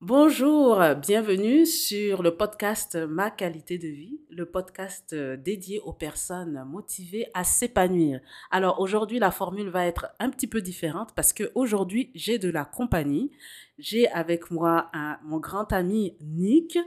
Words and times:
Bonjour, 0.00 0.80
bienvenue 1.02 1.66
sur 1.66 2.22
le 2.22 2.36
podcast 2.36 2.94
Ma 2.94 3.32
qualité 3.32 3.78
de 3.78 3.88
vie, 3.88 4.20
le 4.30 4.46
podcast 4.46 5.12
euh, 5.12 5.36
dédié 5.36 5.80
aux 5.80 5.92
personnes 5.92 6.64
motivées 6.70 7.26
à 7.34 7.42
s'épanouir. 7.42 8.20
Alors 8.52 8.78
aujourd'hui, 8.78 9.18
la 9.18 9.32
formule 9.32 9.70
va 9.70 9.86
être 9.86 10.06
un 10.20 10.30
petit 10.30 10.46
peu 10.46 10.60
différente 10.60 11.16
parce 11.16 11.32
que 11.32 11.50
aujourd'hui, 11.56 12.12
j'ai 12.14 12.38
de 12.38 12.48
la 12.48 12.64
compagnie. 12.64 13.32
J'ai 13.76 14.06
avec 14.10 14.52
moi 14.52 14.88
mon 15.24 15.40
grand 15.40 15.72
ami 15.72 16.16
Nick. 16.20 16.78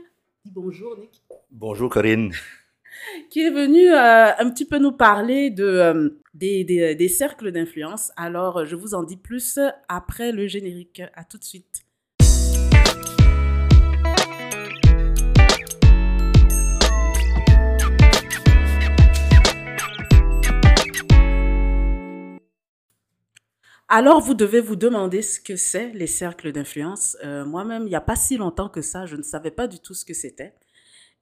bonjour 0.45 0.97
Nick. 0.97 1.21
Bonjour 1.51 1.89
Corinne. 1.89 2.31
Qui 3.29 3.41
est 3.41 3.51
venu 3.51 3.91
euh, 3.91 4.31
un 4.37 4.49
petit 4.49 4.65
peu 4.65 4.77
nous 4.77 4.93
parler 4.93 5.49
de, 5.49 5.65
euh, 5.65 6.09
des, 6.33 6.63
des 6.63 7.07
cercles 7.09 7.51
d'influence. 7.51 8.13
Alors, 8.15 8.65
je 8.65 8.77
vous 8.77 8.93
en 8.93 9.03
dis 9.03 9.17
plus 9.17 9.59
après 9.89 10.31
le 10.31 10.47
générique. 10.47 11.01
À 11.13 11.25
tout 11.25 11.37
de 11.37 11.43
suite. 11.43 11.80
Alors, 23.93 24.21
vous 24.21 24.35
devez 24.35 24.61
vous 24.61 24.77
demander 24.77 25.21
ce 25.21 25.37
que 25.37 25.57
c'est 25.57 25.91
les 25.91 26.07
cercles 26.07 26.53
d'influence. 26.53 27.17
Euh, 27.25 27.43
moi-même, 27.43 27.83
il 27.83 27.89
n'y 27.89 27.95
a 27.95 27.99
pas 27.99 28.15
si 28.15 28.37
longtemps 28.37 28.69
que 28.69 28.81
ça, 28.81 29.05
je 29.05 29.17
ne 29.17 29.21
savais 29.21 29.51
pas 29.51 29.67
du 29.67 29.79
tout 29.81 29.93
ce 29.93 30.05
que 30.05 30.13
c'était. 30.13 30.53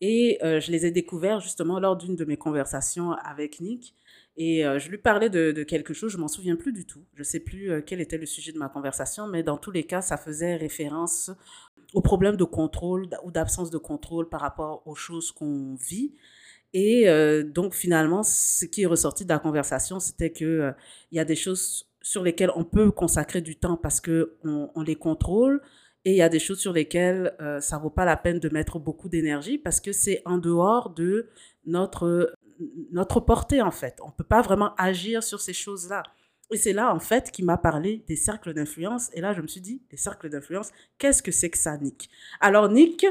Et 0.01 0.37
euh, 0.43 0.59
je 0.59 0.71
les 0.71 0.85
ai 0.85 0.91
découverts 0.91 1.39
justement 1.39 1.79
lors 1.79 1.97
d'une 1.97 2.15
de 2.15 2.25
mes 2.25 2.37
conversations 2.37 3.13
avec 3.13 3.59
Nick. 3.59 3.95
Et 4.37 4.67
euh, 4.67 4.77
je 4.77 4.91
lui 4.91 4.99
parlais 4.99 5.31
de, 5.31 5.63
quelque 5.63 5.95
chose, 5.95 6.11
je 6.11 6.19
m'en 6.19 6.27
souviens 6.27 6.55
plus 6.55 6.71
du 6.71 6.85
tout. 6.85 7.03
Je 7.15 7.21
ne 7.21 7.23
sais 7.23 7.39
plus 7.39 7.83
quel 7.87 8.01
était 8.01 8.19
le 8.19 8.27
sujet 8.27 8.51
de 8.51 8.59
ma 8.59 8.69
conversation, 8.69 9.25
mais 9.25 9.41
dans 9.41 9.57
tous 9.57 9.71
les 9.71 9.85
cas, 9.85 10.01
ça 10.01 10.15
faisait 10.15 10.55
référence 10.55 11.31
au 11.95 12.01
problème 12.01 12.37
de 12.37 12.43
contrôle 12.43 13.09
ou 13.23 13.31
d'absence 13.31 13.71
de 13.71 13.79
contrôle 13.79 14.29
par 14.29 14.41
rapport 14.41 14.83
aux 14.85 14.93
choses 14.93 15.31
qu'on 15.31 15.73
vit. 15.73 16.13
Et 16.73 17.07
donc 17.45 17.73
finalement, 17.73 18.21
ce 18.21 18.65
qui 18.65 18.83
est 18.83 18.85
ressorti 18.85 19.23
de 19.23 19.29
la 19.29 19.39
conversation, 19.39 19.99
c'était 19.99 20.31
que 20.31 20.71
il 21.11 21.17
y 21.17 21.19
a 21.19 21.25
des 21.25 21.35
choses 21.35 21.88
sur 22.01 22.23
lesquelles 22.23 22.51
on 22.55 22.63
peut 22.63 22.91
consacrer 22.91 23.41
du 23.41 23.57
temps 23.57 23.77
parce 23.77 24.01
que 24.01 24.37
on, 24.43 24.81
les 24.81 24.95
contrôle 24.95 25.61
et 26.05 26.11
il 26.11 26.17
y 26.17 26.21
a 26.21 26.29
des 26.29 26.39
choses 26.39 26.59
sur 26.59 26.73
lesquelles 26.73 27.35
euh, 27.41 27.59
ça 27.59 27.77
vaut 27.77 27.89
pas 27.89 28.05
la 28.05 28.15
peine 28.15 28.39
de 28.39 28.49
mettre 28.49 28.79
beaucoup 28.79 29.09
d'énergie 29.09 29.57
parce 29.57 29.81
que 29.81 29.91
c'est 29.91 30.21
en 30.25 30.37
dehors 30.37 30.91
de 30.91 31.29
notre 31.65 32.33
notre 32.91 33.19
portée 33.21 33.61
en 33.61 33.71
fait. 33.71 33.99
On 34.03 34.11
peut 34.11 34.23
pas 34.23 34.41
vraiment 34.41 34.75
agir 34.75 35.23
sur 35.23 35.39
ces 35.39 35.53
choses-là. 35.53 36.03
Et 36.51 36.57
c'est 36.57 36.73
là 36.73 36.93
en 36.93 36.99
fait 36.99 37.31
qui 37.31 37.43
m'a 37.43 37.57
parlé 37.57 38.03
des 38.07 38.15
cercles 38.15 38.53
d'influence 38.53 39.09
et 39.13 39.21
là 39.21 39.33
je 39.33 39.41
me 39.41 39.47
suis 39.47 39.61
dit 39.61 39.83
les 39.91 39.97
cercles 39.97 40.29
d'influence, 40.29 40.71
qu'est-ce 40.97 41.21
que 41.21 41.31
c'est 41.31 41.49
que 41.49 41.57
ça 41.57 41.77
Nick? 41.77 42.09
Alors 42.39 42.69
Nick, 42.69 43.05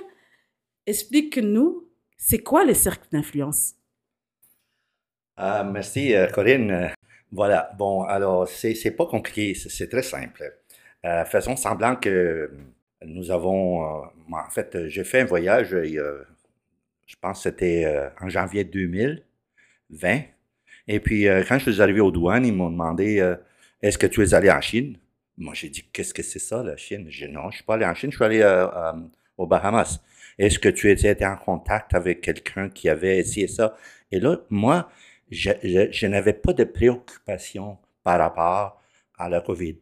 explique-nous 0.86 1.89
c'est 2.17 2.42
quoi 2.42 2.64
les 2.64 2.75
cercles 2.75 3.08
d'influence? 3.12 3.75
Ah, 5.36 5.62
merci 5.62 6.14
euh, 6.14 6.27
Corinne. 6.27 6.91
Voilà. 7.33 7.71
Bon, 7.79 8.03
alors, 8.03 8.48
c'est 8.48 8.91
pas 8.93 9.07
compliqué, 9.07 9.55
c'est 9.55 9.89
très 9.89 10.03
simple. 10.03 10.55
Euh, 11.05 11.25
faisons 11.25 11.57
semblant 11.57 11.97
que 11.97 12.51
nous 13.05 13.31
avons. 13.31 13.85
Euh, 13.85 14.07
en 14.33 14.51
fait, 14.51 14.89
j'ai 14.89 15.05
fait 15.05 15.20
un 15.20 15.25
voyage, 15.25 15.70
je 15.70 17.17
pense 17.20 17.39
que 17.39 17.51
c'était 17.51 17.85
euh, 17.85 18.09
en 18.20 18.29
janvier 18.29 18.65
2020. 18.65 20.23
Et 20.89 21.01
puis, 21.01 21.27
quand 21.47 21.59
je 21.59 21.70
suis 21.70 21.83
arrivé 21.83 22.01
aux 22.01 22.11
douanes, 22.11 22.47
ils 22.47 22.53
m'ont 22.53 22.70
demandé 22.70 23.37
Est-ce 23.83 23.98
que 23.98 24.07
tu 24.07 24.23
es 24.23 24.35
allé 24.35 24.51
en 24.51 24.61
Chine? 24.61 24.97
Moi, 25.37 25.53
j'ai 25.55 25.69
dit 25.69 25.85
Qu'est-ce 25.92 26.15
que 26.15 26.23
c'est 26.23 26.39
ça, 26.39 26.63
la 26.63 26.77
Chine? 26.77 27.07
J'ai 27.11 27.29
Non, 27.29 27.42
je 27.42 27.47
ne 27.47 27.53
suis 27.53 27.65
pas 27.65 27.75
allé 27.75 27.85
en 27.85 27.95
Chine, 27.95 28.11
je 28.11 28.17
suis 28.17 28.25
allé 28.25 28.42
aux 29.37 29.47
Bahamas. 29.47 30.01
Est-ce 30.39 30.59
que 30.59 30.69
tu 30.70 30.91
étais 30.91 31.27
en 31.27 31.37
contact 31.37 31.95
avec 31.95 32.23
quelqu'un 32.23 32.70
qui 32.70 32.89
avait 32.89 33.19
essayé 33.19 33.48
ça? 33.48 33.77
Et 34.11 34.19
là, 34.20 34.39
moi, 34.48 34.91
je, 35.31 36.07
n'avais 36.07 36.33
pas 36.33 36.52
de 36.52 36.64
préoccupation 36.64 37.79
par 38.02 38.19
rapport 38.19 38.80
à 39.19 39.29
la 39.29 39.41
COVID. 39.41 39.77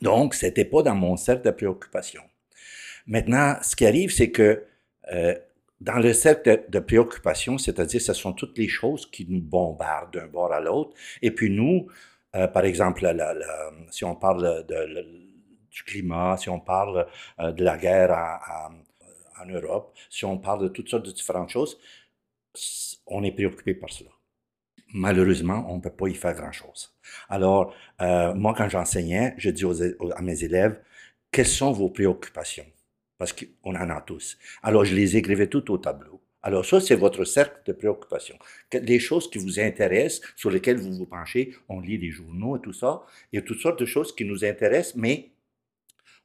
Donc, 0.00 0.34
c'était 0.34 0.64
pas 0.64 0.82
dans 0.82 0.94
mon 0.94 1.16
cercle 1.16 1.44
de 1.44 1.50
préoccupation. 1.50 2.22
Maintenant, 3.06 3.56
ce 3.62 3.76
qui 3.76 3.86
arrive, 3.86 4.10
c'est 4.10 4.30
que 4.30 4.64
euh, 5.12 5.34
dans 5.80 5.98
le 5.98 6.12
cercle 6.12 6.64
de, 6.68 6.78
préoccupation, 6.78 7.58
c'est-à-dire 7.58 8.00
ce 8.00 8.12
sont 8.12 8.32
toutes 8.32 8.56
les 8.56 8.68
choses 8.68 9.10
qui 9.10 9.26
nous 9.28 9.40
bombardent 9.40 10.12
d'un 10.12 10.26
bord 10.26 10.52
à 10.52 10.60
l'autre. 10.60 10.96
Et 11.22 11.32
puis 11.32 11.50
nous, 11.50 11.88
euh, 12.36 12.46
par 12.46 12.64
exemple, 12.64 13.12
si 13.90 14.04
on 14.04 14.14
parle 14.14 14.64
du 15.70 15.82
climat, 15.84 16.36
si 16.36 16.48
on 16.48 16.60
parle 16.60 17.06
euh, 17.40 17.52
de 17.52 17.64
la 17.64 17.76
guerre 17.76 18.40
en 19.40 19.46
Europe, 19.46 19.96
si 20.08 20.24
on 20.24 20.38
parle 20.38 20.62
de 20.62 20.68
toutes 20.68 20.88
sortes 20.88 21.06
de 21.06 21.10
différentes 21.10 21.50
choses, 21.50 21.78
on 23.06 23.24
est 23.24 23.32
préoccupé 23.32 23.74
par 23.74 23.90
cela 23.90 24.10
malheureusement, 24.92 25.66
on 25.68 25.76
ne 25.76 25.80
peut 25.80 25.90
pas 25.90 26.08
y 26.08 26.14
faire 26.14 26.34
grand-chose. 26.34 26.94
Alors, 27.28 27.74
euh, 28.00 28.34
moi, 28.34 28.54
quand 28.56 28.68
j'enseignais, 28.68 29.34
je 29.38 29.50
dis 29.50 29.64
à 30.16 30.22
mes 30.22 30.44
élèves, 30.44 30.80
quelles 31.30 31.46
sont 31.46 31.72
vos 31.72 31.88
préoccupations? 31.88 32.66
Parce 33.18 33.32
qu'on 33.32 33.74
en 33.74 33.90
a 33.90 34.00
tous. 34.00 34.38
Alors, 34.62 34.84
je 34.84 34.94
les 34.94 35.16
écrivais 35.16 35.46
tout 35.46 35.70
au 35.70 35.78
tableau. 35.78 36.20
Alors, 36.42 36.64
ça, 36.64 36.80
c'est 36.80 36.96
votre 36.96 37.24
cercle 37.24 37.62
de 37.66 37.72
préoccupations. 37.72 38.36
Les 38.72 38.98
choses 38.98 39.30
qui 39.30 39.38
vous 39.38 39.60
intéressent, 39.60 40.22
sur 40.34 40.50
lesquelles 40.50 40.76
vous 40.76 40.92
vous 40.92 41.06
penchez, 41.06 41.54
on 41.68 41.80
lit 41.80 41.98
les 41.98 42.10
journaux 42.10 42.56
et 42.56 42.60
tout 42.60 42.72
ça. 42.72 43.02
Il 43.32 43.36
y 43.36 43.38
a 43.38 43.42
toutes 43.42 43.60
sortes 43.60 43.78
de 43.78 43.86
choses 43.86 44.14
qui 44.14 44.24
nous 44.24 44.44
intéressent, 44.44 44.96
mais 44.96 45.31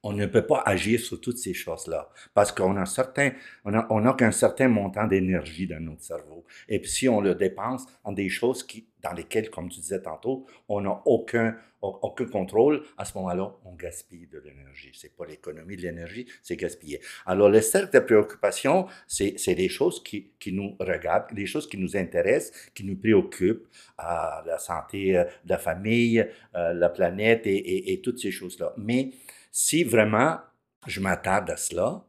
on 0.03 0.13
ne 0.13 0.25
peut 0.25 0.45
pas 0.45 0.61
agir 0.65 0.99
sur 0.99 1.19
toutes 1.19 1.37
ces 1.37 1.53
choses-là 1.53 2.09
parce 2.33 2.51
qu'on 2.51 2.77
a 2.77 2.85
certain, 2.85 3.31
on 3.65 3.73
a, 3.73 3.87
on 3.89 4.05
a 4.05 4.13
qu'un 4.13 4.31
certain 4.31 4.67
montant 4.67 5.07
d'énergie 5.07 5.67
dans 5.67 5.79
notre 5.79 6.03
cerveau. 6.03 6.45
Et 6.69 6.79
puis 6.79 6.89
si 6.89 7.09
on 7.09 7.19
le 7.19 7.35
dépense 7.35 7.85
en 8.03 8.11
des 8.11 8.29
choses 8.29 8.63
qui, 8.63 8.87
dans 9.01 9.13
lesquelles, 9.13 9.49
comme 9.49 9.69
tu 9.69 9.79
disais 9.79 10.01
tantôt, 10.01 10.45
on 10.69 10.81
n'a 10.81 11.01
aucun, 11.05 11.55
aucun 11.81 12.25
contrôle, 12.25 12.83
à 12.97 13.05
ce 13.05 13.17
moment-là, 13.17 13.55
on 13.65 13.73
gaspille 13.73 14.27
de 14.27 14.39
l'énergie. 14.39 14.91
C'est 14.93 15.15
pas 15.15 15.25
l'économie 15.25 15.77
de 15.77 15.81
l'énergie, 15.81 16.27
c'est 16.41 16.55
gaspiller. 16.55 16.99
Alors, 17.25 17.49
le 17.49 17.61
cercle 17.61 17.93
de 17.93 17.99
préoccupation, 17.99 18.87
c'est, 19.07 19.35
c'est 19.37 19.55
des 19.55 19.69
choses 19.69 20.01
qui, 20.03 20.31
qui 20.39 20.51
nous 20.51 20.75
regardent, 20.79 21.33
des 21.33 21.45
choses 21.45 21.67
qui 21.67 21.77
nous 21.77 21.95
intéressent, 21.95 22.51
qui 22.73 22.83
nous 22.83 22.97
préoccupent, 22.97 23.67
à 23.97 24.43
la 24.45 24.57
santé 24.57 25.17
euh, 25.17 25.23
de 25.23 25.49
la 25.49 25.57
famille, 25.57 26.27
euh, 26.55 26.73
la 26.73 26.89
planète 26.89 27.45
et, 27.45 27.55
et, 27.55 27.93
et 27.93 28.01
toutes 28.01 28.19
ces 28.19 28.31
choses-là. 28.31 28.73
Mais 28.77 29.11
si 29.51 29.83
vraiment 29.83 30.37
je 30.85 30.99
m'attarde 30.99 31.49
à 31.49 31.57
cela, 31.57 32.05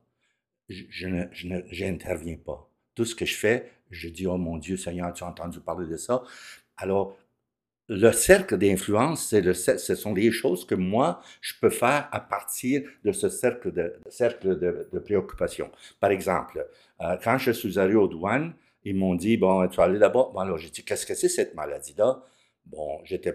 je, 0.68 1.84
n'interviens 1.84 2.36
pas. 2.36 2.70
Tout 2.94 3.04
ce 3.04 3.14
que 3.14 3.24
je 3.24 3.34
fais, 3.34 3.70
je 3.90 4.08
dis, 4.08 4.26
oh 4.26 4.36
mon 4.36 4.58
Dieu, 4.58 4.76
Seigneur, 4.76 5.12
tu 5.12 5.24
as 5.24 5.28
entendu 5.28 5.60
parler 5.60 5.86
de 5.86 5.96
ça? 5.96 6.22
Alors, 6.76 7.16
le 7.88 8.12
cercle 8.12 8.58
d'influence, 8.58 9.28
ce 9.30 9.94
sont 9.94 10.12
les 10.12 10.30
choses 10.30 10.66
que 10.66 10.74
moi, 10.74 11.22
je 11.40 11.54
peux 11.58 11.70
faire 11.70 12.08
à 12.12 12.20
partir 12.20 12.82
de 13.02 13.12
ce 13.12 13.30
cercle 13.30 13.72
de, 13.72 13.98
cercle 14.10 14.58
de, 14.58 14.98
préoccupation. 14.98 15.70
Par 15.98 16.10
exemple, 16.10 16.66
euh, 17.00 17.16
quand 17.24 17.38
je 17.38 17.50
suis 17.50 17.78
allé 17.78 17.94
aux 17.94 18.08
douanes, 18.08 18.52
ils 18.84 18.94
m'ont 18.94 19.14
dit, 19.14 19.38
bon, 19.38 19.66
tu 19.68 19.76
vas 19.76 19.84
aller 19.84 19.98
là-bas? 19.98 20.30
Bon, 20.34 20.38
alors 20.38 20.58
j'ai 20.58 20.70
dit, 20.70 20.84
qu'est-ce 20.84 21.06
que 21.06 21.14
c'est 21.14 21.30
cette 21.30 21.54
maladie-là? 21.54 22.22
Bon, 22.66 23.00
j'étais 23.04 23.34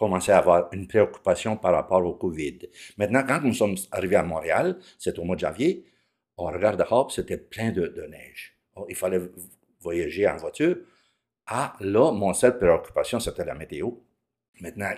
commençait 0.00 0.32
à 0.32 0.38
avoir 0.38 0.70
une 0.72 0.86
préoccupation 0.86 1.58
par 1.58 1.74
rapport 1.74 2.02
au 2.06 2.14
COVID. 2.14 2.60
Maintenant, 2.96 3.22
quand 3.28 3.42
nous 3.42 3.52
sommes 3.52 3.76
arrivés 3.92 4.16
à 4.16 4.22
Montréal, 4.22 4.78
c'est 4.98 5.18
au 5.18 5.24
mois 5.24 5.36
de 5.36 5.40
janvier, 5.40 5.84
on 6.38 6.46
regarde 6.46 6.78
dehors, 6.78 7.12
c'était 7.12 7.36
plein 7.36 7.70
de, 7.70 8.06
neige. 8.08 8.56
Oh, 8.76 8.86
il 8.88 8.96
fallait 8.96 9.20
voyager 9.78 10.26
en 10.26 10.38
voiture. 10.38 10.78
Ah, 11.46 11.74
là, 11.80 12.12
mon 12.12 12.32
seule 12.32 12.56
préoccupation, 12.58 13.20
c'était 13.20 13.44
la 13.44 13.54
météo. 13.54 13.90
Maintenant, 14.62 14.90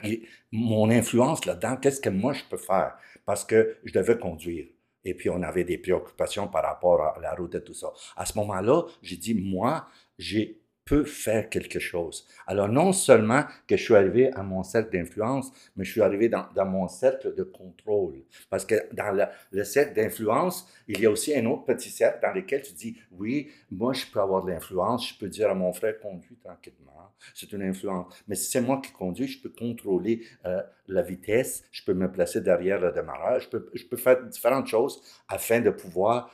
mon 0.52 0.88
influence 0.88 1.46
là-dedans, 1.46 1.78
qu'est-ce 1.78 2.00
que 2.00 2.10
moi 2.10 2.32
je 2.32 2.44
peux 2.48 2.56
faire? 2.56 2.96
Parce 3.26 3.44
que 3.44 3.78
je 3.82 3.92
devais 3.92 4.16
conduire. 4.16 4.66
Et 5.04 5.14
puis, 5.14 5.30
on 5.30 5.42
avait 5.42 5.64
des 5.64 5.78
préoccupations 5.78 6.46
par 6.46 6.62
rapport 6.62 7.02
à 7.02 7.18
la 7.20 7.34
route 7.34 7.56
et 7.56 7.64
tout 7.64 7.74
ça. 7.74 7.92
À 8.16 8.24
ce 8.24 8.38
moment-là, 8.38 8.84
j'ai 9.02 9.16
dit, 9.16 9.34
moi, 9.34 9.88
j'ai 10.16 10.61
peut 10.84 11.04
faire 11.04 11.48
quelque 11.48 11.78
chose. 11.78 12.26
Alors, 12.46 12.68
non 12.68 12.92
seulement 12.92 13.44
que 13.68 13.76
je 13.76 13.84
suis 13.84 13.94
arrivé 13.94 14.32
à 14.32 14.42
mon 14.42 14.62
cercle 14.62 14.92
d'influence, 14.92 15.52
mais 15.76 15.84
je 15.84 15.92
suis 15.92 16.02
arrivé 16.02 16.28
dans, 16.28 16.48
mon 16.66 16.88
cercle 16.88 17.34
de 17.34 17.44
contrôle. 17.44 18.24
Parce 18.50 18.64
que 18.64 18.74
dans 18.92 19.12
le, 19.12 19.24
le 19.52 19.64
cercle 19.64 19.94
d'influence, 19.94 20.68
il 20.88 21.00
y 21.00 21.06
a 21.06 21.10
aussi 21.10 21.36
un 21.36 21.46
autre 21.46 21.64
petit 21.64 21.90
cercle 21.90 22.18
dans 22.22 22.32
lequel 22.32 22.62
tu 22.62 22.72
dis, 22.72 22.96
oui, 23.12 23.50
moi, 23.70 23.92
je 23.92 24.06
peux 24.06 24.20
avoir 24.20 24.44
de 24.44 24.50
l'influence, 24.50 25.08
je 25.08 25.18
peux 25.18 25.28
dire 25.28 25.50
à 25.50 25.54
mon 25.54 25.72
frère, 25.72 25.98
conduis 26.00 26.36
tranquillement. 26.42 26.92
C'est 27.34 27.52
une 27.52 27.62
influence. 27.62 28.12
Mais 28.26 28.34
si 28.34 28.50
c'est 28.50 28.60
moi 28.60 28.80
qui 28.82 28.92
conduis, 28.92 29.28
je 29.28 29.40
peux 29.40 29.50
contrôler 29.50 30.24
euh, 30.46 30.62
la 30.88 31.02
vitesse, 31.02 31.64
je 31.70 31.84
peux 31.84 31.94
me 31.94 32.10
placer 32.10 32.40
derrière 32.40 32.80
le 32.80 32.92
démarrage, 32.92 33.44
je 33.44 33.48
peux, 33.48 33.70
je 33.74 33.84
peux 33.84 33.96
faire 33.96 34.22
différentes 34.24 34.66
choses 34.66 35.00
afin 35.28 35.60
de 35.60 35.70
pouvoir 35.70 36.30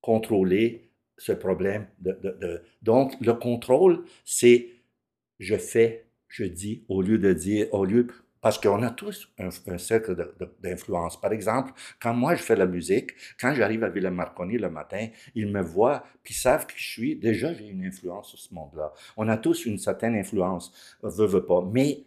contrôler 0.00 0.91
ce 1.22 1.30
problème. 1.32 1.86
De, 2.00 2.62
Donc, 2.82 3.14
le 3.20 3.34
contrôle, 3.34 4.04
c'est 4.24 4.70
je 5.38 5.56
fais, 5.56 6.06
je 6.28 6.44
dis, 6.44 6.84
au 6.88 7.00
lieu 7.00 7.18
de 7.18 7.32
dire, 7.32 7.68
au 7.72 7.84
lieu 7.84 8.08
Parce 8.40 8.58
qu'on 8.58 8.82
a 8.82 8.90
tous 8.90 9.28
un, 9.38 9.78
cercle 9.78 10.16
d'influence. 10.60 11.20
Par 11.20 11.32
exemple, 11.32 11.72
quand 12.00 12.12
moi 12.12 12.34
je 12.34 12.42
fais 12.42 12.56
la 12.56 12.66
musique, 12.66 13.12
quand 13.40 13.54
j'arrive 13.54 13.84
à 13.84 13.88
Villa 13.88 14.10
Marconi 14.10 14.58
le 14.58 14.68
matin, 14.68 15.06
ils 15.36 15.46
me 15.46 15.62
voient, 15.62 16.04
puis 16.24 16.34
savent 16.34 16.66
qui 16.66 16.76
je 16.76 16.90
suis. 16.90 17.16
Déjà, 17.16 17.54
j'ai 17.54 17.68
une 17.68 17.84
influence 17.84 18.30
sur 18.30 18.40
ce 18.40 18.52
monde-là. 18.52 18.92
On 19.16 19.28
a 19.28 19.36
tous 19.36 19.64
une 19.64 19.78
certaine 19.78 20.16
influence, 20.16 20.72
veut, 21.04 21.26
veut 21.26 21.46
pas. 21.46 21.62
Mais 21.72 22.04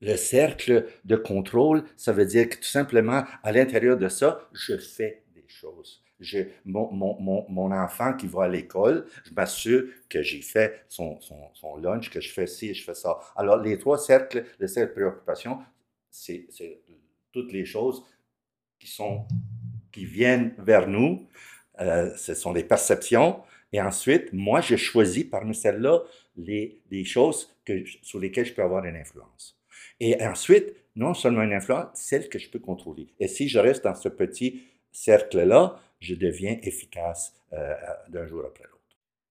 le 0.00 0.16
cercle 0.16 0.86
de 1.04 1.16
contrôle, 1.16 1.82
ça 1.96 2.12
veut 2.12 2.26
dire 2.26 2.48
que 2.48 2.56
tout 2.56 2.72
simplement, 2.78 3.24
à 3.42 3.50
l'intérieur 3.50 3.96
de 3.96 4.08
ça, 4.08 4.48
je 4.52 4.76
fais 4.76 5.21
choses 5.52 6.02
j'ai 6.22 6.52
mon, 6.64 6.90
mon, 6.92 7.46
mon, 7.48 7.72
enfant 7.72 8.14
qui 8.14 8.26
va 8.26 8.44
à 8.44 8.48
l'école, 8.48 9.06
je 9.24 9.34
m'assure 9.34 9.84
que 10.08 10.22
j'ai 10.22 10.40
fait 10.40 10.84
son, 10.88 11.20
son, 11.20 11.52
son, 11.54 11.76
lunch, 11.76 12.10
que 12.10 12.20
je 12.20 12.32
fais 12.32 12.46
ci, 12.46 12.74
je 12.74 12.84
fais 12.84 12.94
ça. 12.94 13.18
Alors, 13.36 13.58
les 13.58 13.78
trois 13.78 13.98
cercles, 13.98 14.44
les 14.58 14.68
cercles 14.68 14.90
de 14.90 14.94
préoccupation, 14.94 15.58
c'est 16.10 16.48
toutes 17.32 17.52
les 17.52 17.64
choses 17.64 18.04
qui, 18.78 18.88
sont, 18.88 19.26
qui 19.90 20.04
viennent 20.04 20.54
vers 20.58 20.86
nous. 20.86 21.26
Euh, 21.80 22.14
ce 22.16 22.34
sont 22.34 22.52
des 22.52 22.64
perceptions. 22.64 23.42
Et 23.72 23.80
ensuite, 23.80 24.32
moi, 24.32 24.60
j'ai 24.60 24.76
choisi 24.76 25.24
parmi 25.24 25.54
celles-là 25.54 26.00
les, 26.36 26.80
les 26.90 27.04
choses 27.04 27.56
que, 27.64 27.84
sur 28.02 28.18
lesquelles 28.18 28.46
je 28.46 28.52
peux 28.52 28.62
avoir 28.62 28.84
une 28.84 28.96
influence. 28.96 29.58
Et 29.98 30.22
ensuite, 30.22 30.74
non 30.94 31.14
seulement 31.14 31.42
une 31.42 31.54
influence, 31.54 31.88
celle 31.94 32.28
que 32.28 32.38
je 32.38 32.50
peux 32.50 32.58
contrôler. 32.58 33.08
Et 33.18 33.28
si 33.28 33.48
je 33.48 33.58
reste 33.58 33.84
dans 33.84 33.94
ce 33.94 34.08
petit 34.08 34.62
cercle-là, 34.92 35.80
je 36.00 36.14
deviens 36.14 36.58
efficace 36.62 37.34
euh, 37.52 37.74
d'un 38.08 38.26
jour 38.26 38.44
après 38.46 38.64
l'autre. 38.64 38.78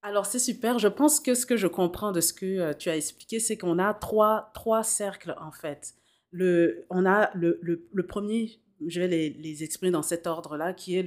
Alors 0.02 0.26
c'est 0.26 0.40
super. 0.40 0.80
Je 0.80 0.88
pense 0.88 1.20
que 1.20 1.36
ce 1.36 1.46
que 1.46 1.58
je 1.58 1.68
comprends 1.68 2.12
de 2.12 2.22
ce 2.22 2.34
que 2.34 2.46
euh, 2.46 2.74
tu 2.74 2.90
as 2.90 2.96
expliqué, 2.96 3.40
c'est 3.40 3.58
qu'on 3.58 3.78
a 3.78 3.94
trois, 3.94 4.52
trois 4.54 4.84
cercles 4.84 5.36
en 5.40 5.52
fait. 5.52 5.94
Le, 6.32 6.86
on 6.90 7.06
a 7.06 7.30
le, 7.36 7.60
le, 7.62 8.08
premier, 8.08 8.60
je 8.88 9.02
vais 9.02 9.08
les, 9.08 9.30
les, 9.30 9.64
exprimer 9.64 9.92
dans 9.92 10.02
cet 10.02 10.28
ordre-là, 10.28 10.74
qui, 10.74 10.98
est 10.98 11.06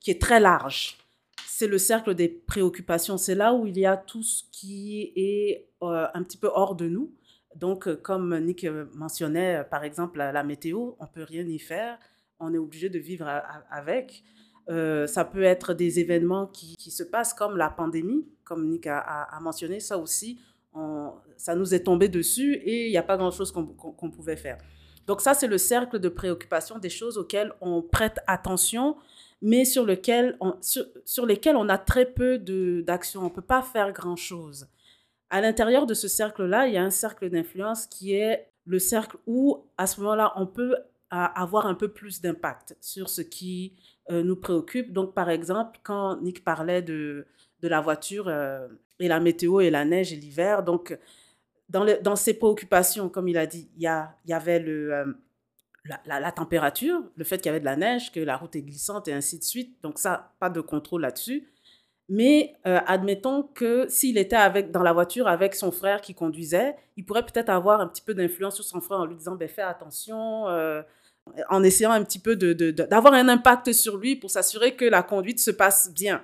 qui 0.00 0.10
est 0.10 0.20
très 0.20 0.40
large. 0.40 0.98
C'est 1.46 1.68
le 1.68 1.78
cercle 1.78 2.14
des 2.16 2.28
préoccupations. 2.28 3.16
C'est 3.16 3.36
là 3.36 3.54
où 3.54 3.66
il 3.66 3.78
y 3.78 3.86
a 3.86 3.96
tout 3.96 4.24
ce 4.24 4.42
qui 4.50 5.12
est 5.14 5.68
euh, 5.82 6.08
un 6.12 6.22
petit 6.24 6.36
peu 6.36 6.50
hors 6.52 6.74
de 6.74 6.88
nous. 6.88 7.14
Donc, 7.54 8.02
comme 8.02 8.36
Nick 8.40 8.66
mentionnait, 8.92 9.62
par 9.70 9.84
exemple, 9.84 10.18
la, 10.18 10.32
la 10.32 10.42
météo, 10.42 10.94
on 10.98 11.06
peut 11.06 11.22
rien 11.22 11.46
y 11.46 11.60
faire. 11.60 11.96
On 12.38 12.52
est 12.52 12.58
obligé 12.58 12.88
de 12.88 12.98
vivre 12.98 13.26
avec. 13.70 14.22
Euh, 14.68 15.06
ça 15.06 15.24
peut 15.24 15.42
être 15.42 15.74
des 15.74 16.00
événements 16.00 16.46
qui, 16.46 16.76
qui, 16.76 16.90
se 16.90 17.04
passent 17.04 17.32
comme 17.32 17.56
la 17.56 17.70
pandémie, 17.70 18.26
comme 18.44 18.68
Nick 18.68 18.86
a, 18.88 18.98
a, 18.98 19.40
mentionné, 19.40 19.78
ça 19.78 19.96
aussi, 19.96 20.40
on, 20.74 21.12
ça 21.36 21.54
nous 21.54 21.72
est 21.72 21.84
tombé 21.84 22.08
dessus 22.08 22.54
et 22.54 22.86
il 22.86 22.90
n'y 22.90 22.96
a 22.96 23.02
pas 23.02 23.16
grand-chose 23.16 23.52
qu'on 23.52 24.10
pouvait 24.10 24.36
faire. 24.36 24.58
Donc 25.06 25.20
ça, 25.20 25.34
c'est 25.34 25.46
le 25.46 25.58
cercle 25.58 26.00
de 26.00 26.08
préoccupation 26.08 26.78
des 26.78 26.88
choses 26.88 27.16
auxquelles 27.16 27.52
on 27.60 27.80
prête 27.80 28.18
attention, 28.26 28.96
mais 29.40 29.64
sur, 29.64 29.84
lequel 29.84 30.36
on, 30.40 30.56
sur, 30.60 30.84
sur 31.04 31.26
lesquelles 31.26 31.56
on 31.56 31.68
a 31.68 31.78
très 31.78 32.06
peu 32.06 32.38
d'action. 32.82 33.20
On 33.20 33.24
ne 33.24 33.30
peut 33.30 33.42
pas 33.42 33.62
faire 33.62 33.92
grand-chose. 33.92 34.68
À 35.30 35.40
l'intérieur 35.40 35.86
de 35.86 35.94
ce 35.94 36.08
cercle-là, 36.08 36.66
il 36.66 36.74
y 36.74 36.76
a 36.76 36.82
un 36.82 36.90
cercle 36.90 37.30
d'influence 37.30 37.86
qui 37.86 38.14
est 38.14 38.48
le 38.64 38.80
cercle 38.80 39.16
où, 39.26 39.64
à 39.78 39.86
ce 39.86 40.00
moment-là, 40.00 40.32
on 40.36 40.46
peut 40.46 40.74
avoir 41.24 41.66
un 41.66 41.74
peu 41.74 41.88
plus 41.88 42.20
d'impact 42.20 42.76
sur 42.80 43.08
ce 43.08 43.22
qui 43.22 43.74
euh, 44.10 44.22
nous 44.22 44.36
préoccupe. 44.36 44.92
Donc, 44.92 45.14
par 45.14 45.28
exemple, 45.30 45.80
quand 45.82 46.20
Nick 46.20 46.44
parlait 46.44 46.80
de, 46.80 47.26
de 47.60 47.68
la 47.68 47.80
voiture 47.80 48.28
euh, 48.28 48.68
et 49.00 49.08
la 49.08 49.18
météo 49.18 49.60
et 49.60 49.68
la 49.68 49.84
neige 49.84 50.12
et 50.12 50.16
l'hiver, 50.16 50.62
donc, 50.62 50.96
dans, 51.68 51.82
le, 51.82 51.98
dans 52.02 52.14
ses 52.14 52.34
préoccupations, 52.34 53.08
comme 53.08 53.26
il 53.26 53.36
a 53.36 53.46
dit, 53.46 53.68
il 53.76 53.82
y, 53.82 54.30
y 54.30 54.32
avait 54.32 54.60
le, 54.60 54.94
euh, 54.94 55.12
la, 56.04 56.20
la, 56.20 56.30
température, 56.30 57.02
le 57.16 57.24
fait 57.24 57.38
qu'il 57.38 57.46
y 57.46 57.48
avait 57.48 57.58
de 57.58 57.64
la 57.64 57.74
neige, 57.74 58.12
que 58.12 58.20
la 58.20 58.36
route 58.36 58.54
est 58.54 58.62
glissante 58.62 59.08
et 59.08 59.12
ainsi 59.12 59.40
de 59.40 59.44
suite. 59.44 59.76
Donc, 59.82 59.98
ça, 59.98 60.34
pas 60.38 60.50
de 60.50 60.60
contrôle 60.60 61.02
là-dessus. 61.02 61.48
Mais 62.08 62.54
admettons 62.62 63.42
que 63.42 63.88
s'il 63.88 64.16
était 64.16 64.36
avec, 64.36 64.70
dans 64.70 64.84
la 64.84 64.92
voiture 64.92 65.26
avec 65.26 65.56
son 65.56 65.72
frère 65.72 66.00
qui 66.00 66.14
conduisait, 66.14 66.76
il 66.96 67.04
pourrait 67.04 67.26
peut-être 67.26 67.48
avoir 67.48 67.80
un 67.80 67.88
petit 67.88 68.02
peu 68.02 68.14
d'influence 68.14 68.54
sur 68.54 68.64
son 68.64 68.80
frère 68.80 69.00
en 69.00 69.06
lui 69.06 69.16
disant 69.16 69.34
ben, 69.34 69.48
Fais 69.48 69.62
attention, 69.62 70.46
en 71.48 71.62
essayant 71.62 71.90
un 71.90 72.02
petit 72.04 72.18
peu 72.18 72.36
d'avoir 72.36 73.14
un 73.14 73.28
impact 73.28 73.72
sur 73.72 73.96
lui 73.96 74.16
pour 74.16 74.30
s'assurer 74.30 74.74
que 74.74 74.84
la 74.84 75.02
conduite 75.02 75.40
se 75.40 75.50
passe 75.50 75.92
bien. 75.92 76.22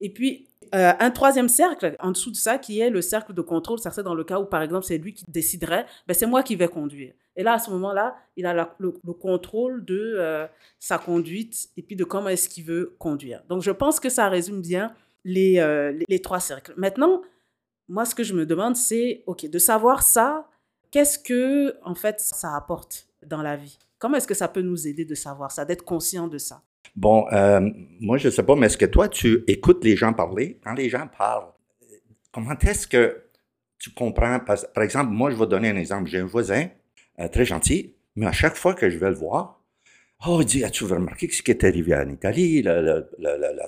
Et 0.00 0.10
puis, 0.10 0.48
euh, 0.74 0.92
un 0.98 1.10
troisième 1.10 1.48
cercle 1.48 1.96
en 2.00 2.10
dessous 2.10 2.30
de 2.30 2.36
ça, 2.36 2.58
qui 2.58 2.80
est 2.80 2.90
le 2.90 3.02
cercle 3.02 3.34
de 3.34 3.40
contrôle, 3.42 3.78
ça 3.78 3.90
serait 3.90 4.02
dans 4.02 4.14
le 4.14 4.24
cas 4.24 4.40
où, 4.40 4.46
par 4.46 4.62
exemple, 4.62 4.84
c'est 4.84 4.98
lui 4.98 5.12
qui 5.12 5.24
déciderait, 5.28 5.86
ben, 6.06 6.14
c'est 6.14 6.26
moi 6.26 6.42
qui 6.42 6.56
vais 6.56 6.68
conduire. 6.68 7.12
Et 7.36 7.42
là, 7.42 7.54
à 7.54 7.58
ce 7.58 7.70
moment-là, 7.70 8.16
il 8.36 8.46
a 8.46 8.74
le, 8.78 8.90
contrôle 9.12 9.84
de 9.84 10.14
euh, 10.16 10.46
sa 10.78 10.98
conduite 10.98 11.68
et 11.76 11.82
puis 11.82 11.94
de 11.94 12.04
comment 12.04 12.28
est-ce 12.28 12.48
qu'il 12.48 12.64
veut 12.64 12.94
conduire. 12.98 13.42
Donc, 13.48 13.62
je 13.62 13.70
pense 13.70 14.00
que 14.00 14.08
ça 14.08 14.28
résume 14.28 14.60
bien 14.60 14.94
les, 15.24 15.58
euh, 15.58 15.92
les, 15.92 16.04
les, 16.08 16.18
trois 16.20 16.40
cercles. 16.40 16.74
Maintenant, 16.76 17.22
moi, 17.88 18.04
ce 18.04 18.14
que 18.14 18.24
je 18.24 18.34
me 18.34 18.46
demande, 18.46 18.76
c'est, 18.76 19.22
OK, 19.26 19.48
de 19.48 19.58
savoir 19.58 20.02
ça, 20.02 20.48
qu'est-ce 20.90 21.18
que, 21.18 21.76
en 21.84 21.94
fait, 21.94 22.18
ça 22.20 22.56
apporte 22.56 23.06
dans 23.26 23.42
la 23.42 23.56
vie? 23.56 23.78
Comment 24.02 24.16
est-ce 24.16 24.26
que 24.26 24.34
ça 24.34 24.48
peut 24.48 24.62
nous 24.62 24.88
aider 24.88 25.04
de 25.04 25.14
savoir 25.14 25.52
ça, 25.52 25.64
d'être 25.64 25.84
conscient 25.84 26.26
de 26.26 26.36
ça? 26.36 26.60
Bon, 26.96 27.24
euh, 27.32 27.60
moi, 28.00 28.18
je 28.18 28.26
ne 28.26 28.32
sais 28.32 28.42
pas, 28.42 28.56
mais 28.56 28.66
est-ce 28.66 28.76
que 28.76 28.84
toi, 28.84 29.08
tu 29.08 29.44
écoutes 29.46 29.84
les 29.84 29.94
gens 29.94 30.12
parler? 30.12 30.58
Quand 30.64 30.74
les 30.74 30.88
gens 30.88 31.06
parlent, 31.16 31.52
comment 32.32 32.58
est-ce 32.58 32.88
que 32.88 33.22
tu 33.78 33.90
comprends? 33.90 34.40
Par 34.40 34.82
exemple, 34.82 35.12
moi, 35.12 35.30
je 35.30 35.36
vais 35.36 35.46
donner 35.46 35.68
un 35.68 35.76
exemple. 35.76 36.10
J'ai 36.10 36.18
un 36.18 36.26
voisin 36.26 36.66
euh, 37.20 37.28
très 37.28 37.44
gentil, 37.44 37.94
mais 38.16 38.26
à 38.26 38.32
chaque 38.32 38.56
fois 38.56 38.74
que 38.74 38.90
je 38.90 38.98
vais 38.98 39.08
le 39.08 39.14
voir, 39.14 39.61
Oh, 40.24 40.44
dit, 40.44 40.62
as-tu 40.62 40.84
remarqué 40.84 41.28
ce 41.32 41.42
qui 41.42 41.50
est 41.50 41.64
arrivé 41.64 41.96
en 41.96 42.08
Italie, 42.08 42.62
la, 42.62 43.02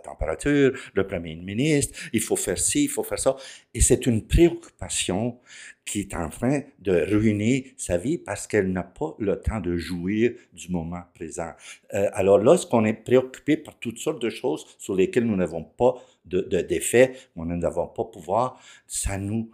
température, 0.05 0.73
le 0.95 1.05
premier 1.05 1.35
ministre, 1.35 1.99
il 2.13 2.21
faut 2.21 2.37
faire 2.37 2.59
ci, 2.59 2.85
il 2.85 2.89
faut 2.89 3.03
faire 3.03 3.19
ça? 3.19 3.35
Et 3.73 3.81
c'est 3.81 4.07
une 4.07 4.25
préoccupation 4.25 5.41
qui 5.85 6.01
est 6.01 6.15
en 6.15 6.29
train 6.29 6.61
de 6.79 6.93
ruiner 7.13 7.75
sa 7.77 7.97
vie 7.97 8.19
parce 8.19 8.47
qu'elle 8.47 8.71
n'a 8.71 8.85
pas 8.85 9.17
le 9.19 9.41
temps 9.41 9.59
de 9.59 9.77
jouir 9.77 10.33
du 10.53 10.71
moment 10.71 11.03
présent. 11.15 11.51
Euh, 11.93 12.09
alors 12.13 12.39
lorsqu'on 12.39 12.85
est 12.85 12.95
préoccupé 12.95 13.57
par 13.57 13.77
toutes 13.81 13.99
sortes 13.99 14.23
de 14.23 14.31
choses 14.31 14.65
sur 14.79 14.95
lesquelles 14.95 15.27
nous 15.27 15.37
n'avons 15.37 15.65
pas 15.65 15.97
de, 16.25 16.41
de, 16.41 16.61
d'effet, 16.61 17.15
nous 17.35 17.45
n'avons 17.47 17.89
pas 17.89 18.05
pouvoir, 18.05 18.61
ça 18.87 19.19
nous, 19.19 19.51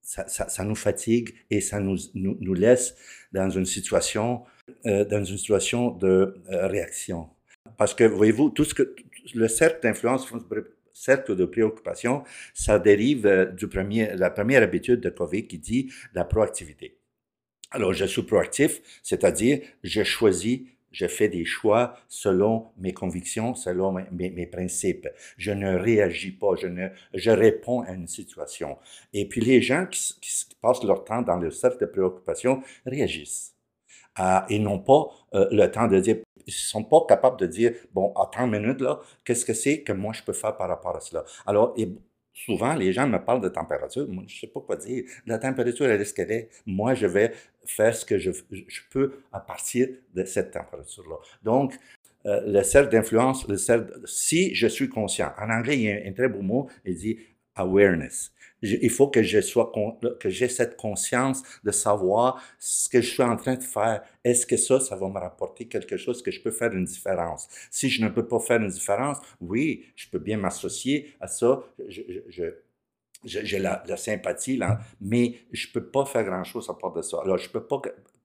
ça, 0.00 0.28
ça, 0.28 0.64
nous 0.64 0.76
fatigue 0.76 1.34
et 1.50 1.60
ça 1.60 1.80
nous, 1.80 1.98
nous, 2.14 2.36
nous 2.40 2.54
laisse 2.54 2.94
dans 3.32 3.50
une 3.50 3.66
situation 3.66 4.44
euh, 4.86 5.04
dans 5.04 5.22
une 5.22 5.36
situation 5.36 5.90
de 5.90 6.40
euh, 6.50 6.66
réaction. 6.66 7.28
Parce 7.76 7.94
que, 7.94 8.04
voyez-vous, 8.04 8.50
tout 8.50 8.64
ce 8.64 8.74
que 8.74 8.94
le 9.34 9.48
cercle 9.48 9.80
d'influence, 9.82 10.30
cercle 10.92 11.36
de 11.36 11.44
préoccupation, 11.44 12.22
ça 12.54 12.78
dérive 12.78 13.26
euh, 13.26 13.46
du 13.46 13.68
premier, 13.68 14.14
la 14.14 14.30
première 14.30 14.62
habitude 14.62 15.00
de 15.00 15.10
Covey 15.10 15.46
qui 15.46 15.58
dit 15.58 15.92
la 16.14 16.24
proactivité. 16.24 16.98
Alors, 17.70 17.92
je 17.92 18.04
suis 18.04 18.22
proactif, 18.22 18.80
c'est-à-dire 19.02 19.60
je 19.82 20.02
choisis 20.02 20.60
je 20.92 21.08
fais 21.08 21.28
des 21.28 21.44
choix 21.44 21.96
selon 22.08 22.68
mes 22.78 22.92
convictions, 22.92 23.54
selon 23.54 23.92
mes, 23.92 24.30
mes, 24.30 24.46
principes. 24.46 25.08
Je 25.36 25.50
ne 25.50 25.74
réagis 25.76 26.30
pas, 26.30 26.54
je, 26.54 26.68
ne, 26.68 26.88
je 27.12 27.30
réponds 27.32 27.80
à 27.80 27.92
une 27.92 28.06
situation. 28.06 28.78
Et 29.12 29.28
puis 29.28 29.40
les 29.40 29.60
gens 29.60 29.86
qui, 29.86 30.14
qui 30.20 30.46
passent 30.62 30.84
leur 30.84 31.04
temps 31.04 31.22
dans 31.22 31.36
le 31.36 31.50
cercle 31.50 31.80
de 31.80 31.86
préoccupation 31.86 32.62
réagissent 32.86 33.53
et 34.48 34.58
n'ont 34.58 34.78
pas 34.78 35.08
euh, 35.34 35.48
le 35.50 35.66
temps 35.70 35.86
de 35.86 35.98
dire, 35.98 36.16
ils 36.46 36.52
sont 36.52 36.84
pas 36.84 37.04
capables 37.08 37.38
de 37.38 37.46
dire, 37.46 37.72
bon, 37.92 38.12
attends 38.14 38.46
une 38.46 38.60
minute, 38.60 38.80
là, 38.80 39.00
qu'est-ce 39.24 39.44
que 39.44 39.54
c'est 39.54 39.82
que 39.82 39.92
moi 39.92 40.12
je 40.12 40.22
peux 40.22 40.32
faire 40.32 40.56
par 40.56 40.68
rapport 40.68 40.96
à 40.96 41.00
cela? 41.00 41.24
Alors, 41.46 41.74
souvent, 42.34 42.74
les 42.74 42.92
gens 42.92 43.06
me 43.06 43.18
parlent 43.18 43.40
de 43.40 43.48
température. 43.48 44.06
Moi, 44.08 44.24
je 44.26 44.40
sais 44.40 44.46
pas 44.48 44.60
quoi 44.60 44.76
dire. 44.76 45.04
La 45.26 45.38
température, 45.38 45.86
elle 45.86 46.00
est 46.00 46.04
ce 46.04 46.14
qu'elle 46.14 46.32
est. 46.32 46.50
Moi, 46.66 46.94
je 46.94 47.06
vais 47.06 47.32
faire 47.64 47.94
ce 47.94 48.04
que 48.04 48.18
je, 48.18 48.30
je 48.50 48.80
peux 48.90 49.20
à 49.32 49.40
partir 49.40 49.88
de 50.14 50.24
cette 50.24 50.50
température-là. 50.50 51.16
Donc, 51.42 51.74
euh, 52.26 52.40
le 52.46 52.62
cercle 52.62 52.90
d'influence, 52.90 53.46
le 53.48 53.56
cercle, 53.56 54.00
si 54.06 54.54
je 54.54 54.66
suis 54.66 54.88
conscient. 54.88 55.32
En 55.38 55.50
anglais, 55.50 55.76
il 55.76 55.82
y 55.82 55.90
a 55.90 56.08
un 56.08 56.12
très 56.12 56.28
beau 56.28 56.40
mot, 56.40 56.68
il 56.84 56.96
dit 56.96 57.18
awareness 57.56 58.34
il 58.64 58.90
faut 58.90 59.08
que 59.08 59.22
je 59.22 59.40
sois, 59.40 59.72
que 60.18 60.30
j'ai 60.30 60.48
cette 60.48 60.76
conscience 60.76 61.42
de 61.64 61.70
savoir 61.70 62.42
ce 62.58 62.88
que 62.88 63.00
je 63.00 63.10
suis 63.10 63.22
en 63.22 63.36
train 63.36 63.56
de 63.56 63.62
faire. 63.62 64.02
Est-ce 64.24 64.46
que 64.46 64.56
ça, 64.56 64.80
ça 64.80 64.96
va 64.96 65.08
me 65.08 65.18
rapporter 65.18 65.66
quelque 65.66 65.96
chose 65.96 66.22
que 66.22 66.30
je 66.30 66.40
peux 66.40 66.50
faire 66.50 66.72
une 66.72 66.84
différence? 66.84 67.48
Si 67.70 67.90
je 67.90 68.02
ne 68.02 68.08
peux 68.08 68.26
pas 68.26 68.40
faire 68.40 68.60
une 68.60 68.68
différence, 68.68 69.18
oui, 69.40 69.84
je 69.96 70.08
peux 70.08 70.18
bien 70.18 70.38
m'associer 70.38 71.14
à 71.20 71.26
ça. 71.26 71.62
Je, 71.88 72.02
j'ai 73.24 73.58
la, 73.58 73.82
la, 73.86 73.96
sympathie, 73.96 74.56
là, 74.56 74.80
mais 75.00 75.34
je 75.50 75.68
peux 75.72 75.84
pas 75.84 76.04
faire 76.04 76.24
grand-chose 76.24 76.68
à 76.68 76.74
part 76.74 76.92
de 76.92 77.00
ça. 77.00 77.20
Alors, 77.22 77.38
je 77.38 77.48
peux 77.48 77.64
pas 77.66 77.80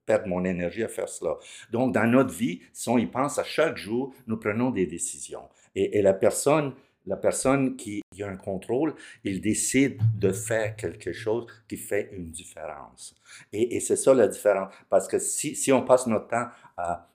perdre 0.06 0.28
mon 0.28 0.44
énergie 0.44 0.84
à 0.84 0.90
faire 0.90 1.08
cela. 1.08 1.38
Donc, 1.72 1.94
dans 1.94 2.06
notre 2.06 2.34
vie, 2.34 2.62
si 2.74 2.90
on 2.90 2.98
y 2.98 3.06
pense 3.06 3.40
à 3.40 3.46
chaque 3.46 3.78
jour, 3.78 4.14
nous 4.28 4.38
prenons 4.38 4.72
des 4.72 4.86
décisions. 4.86 5.48
Et 5.76 6.02
la 6.02 6.14
personne 6.14 6.74
la 7.10 7.18
personne 7.18 7.76
qui, 7.76 8.02
a 8.22 8.28
un 8.28 8.38
contrôle, 8.38 8.94
il 9.24 9.42
décide 9.42 10.00
de 10.16 10.32
faire 10.32 10.76
quelque 10.76 11.12
chose 11.12 11.48
qui 11.68 11.76
fait 11.76 12.10
une 12.12 12.30
différence. 12.30 13.16
Et, 13.52 13.80
c'est 13.80 13.96
ça 13.96 14.14
la 14.14 14.28
différence. 14.28 14.72
Parce 14.90 15.08
que 15.08 15.18
si, 15.18 15.72
on 15.72 15.82
passe 15.82 16.06
notre 16.06 16.28
temps 16.28 16.48
à, 16.78 17.08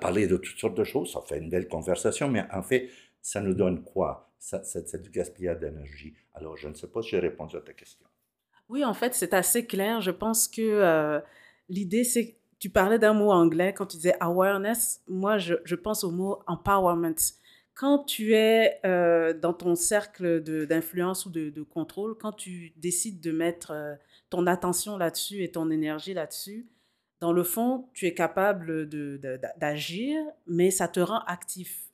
parler 0.00 0.26
de 0.26 0.36
toutes 0.36 0.58
sortes 0.58 0.76
de 0.76 0.84
choses, 0.84 1.12
ça 1.12 1.20
fait 1.22 1.38
une 1.38 1.48
belle 1.48 1.66
conversation, 1.66 2.28
mais 2.28 2.44
en 2.52 2.62
fait, 2.62 2.90
ça 3.22 3.40
nous 3.40 3.54
donne 3.54 3.82
quoi? 3.82 4.30
C'est 4.38 5.00
du 5.00 5.10
gaspillage 5.10 5.60
d'énergie. 5.60 6.14
Alors, 6.34 6.56
je 6.56 6.68
ne 6.68 6.74
sais 6.74 6.88
pas 6.88 7.00
si 7.00 7.10
j'ai 7.10 7.18
répondu 7.18 7.56
à 7.56 7.60
ta 7.60 7.72
question. 7.72 8.06
Oui, 8.68 8.84
en 8.84 8.94
fait, 8.94 9.14
c'est 9.14 9.32
assez 9.32 9.64
clair. 9.64 10.02
Je 10.02 10.10
pense 10.10 10.46
que 10.46 10.60
euh, 10.60 11.20
l'idée, 11.68 12.04
c'est 12.04 12.36
tu 12.58 12.68
parlais 12.68 12.98
d'un 12.98 13.12
mot 13.12 13.30
anglais 13.30 13.72
quand 13.72 13.86
tu 13.86 13.96
disais 13.96 14.16
awareness. 14.20 15.00
Moi, 15.08 15.38
je 15.38 15.74
pense 15.74 16.04
au 16.04 16.10
mot 16.10 16.40
empowerment. 16.46 17.14
Quand 17.76 18.00
tu 18.00 18.34
es 18.34 18.80
euh, 18.84 19.32
dans 19.32 19.52
ton 19.52 19.76
cercle 19.76 20.42
d'influence 20.66 21.26
ou 21.26 21.30
de, 21.30 21.62
contrôle, 21.62 22.16
quand 22.18 22.32
tu 22.32 22.72
décides 22.76 23.20
de 23.20 23.30
mettre 23.30 23.70
euh, 23.70 23.94
ton 24.30 24.48
attention 24.48 24.96
là-dessus 24.96 25.44
et 25.44 25.52
ton 25.52 25.70
énergie 25.70 26.14
là-dessus, 26.14 26.66
dans 27.20 27.32
le 27.32 27.44
fond, 27.44 27.88
tu 27.94 28.06
es 28.06 28.14
capable 28.14 28.88
d'agir, 29.58 30.20
mais 30.46 30.70
ça 30.70 30.88
te 30.88 31.00
rend 31.00 31.20
actif 31.20 31.84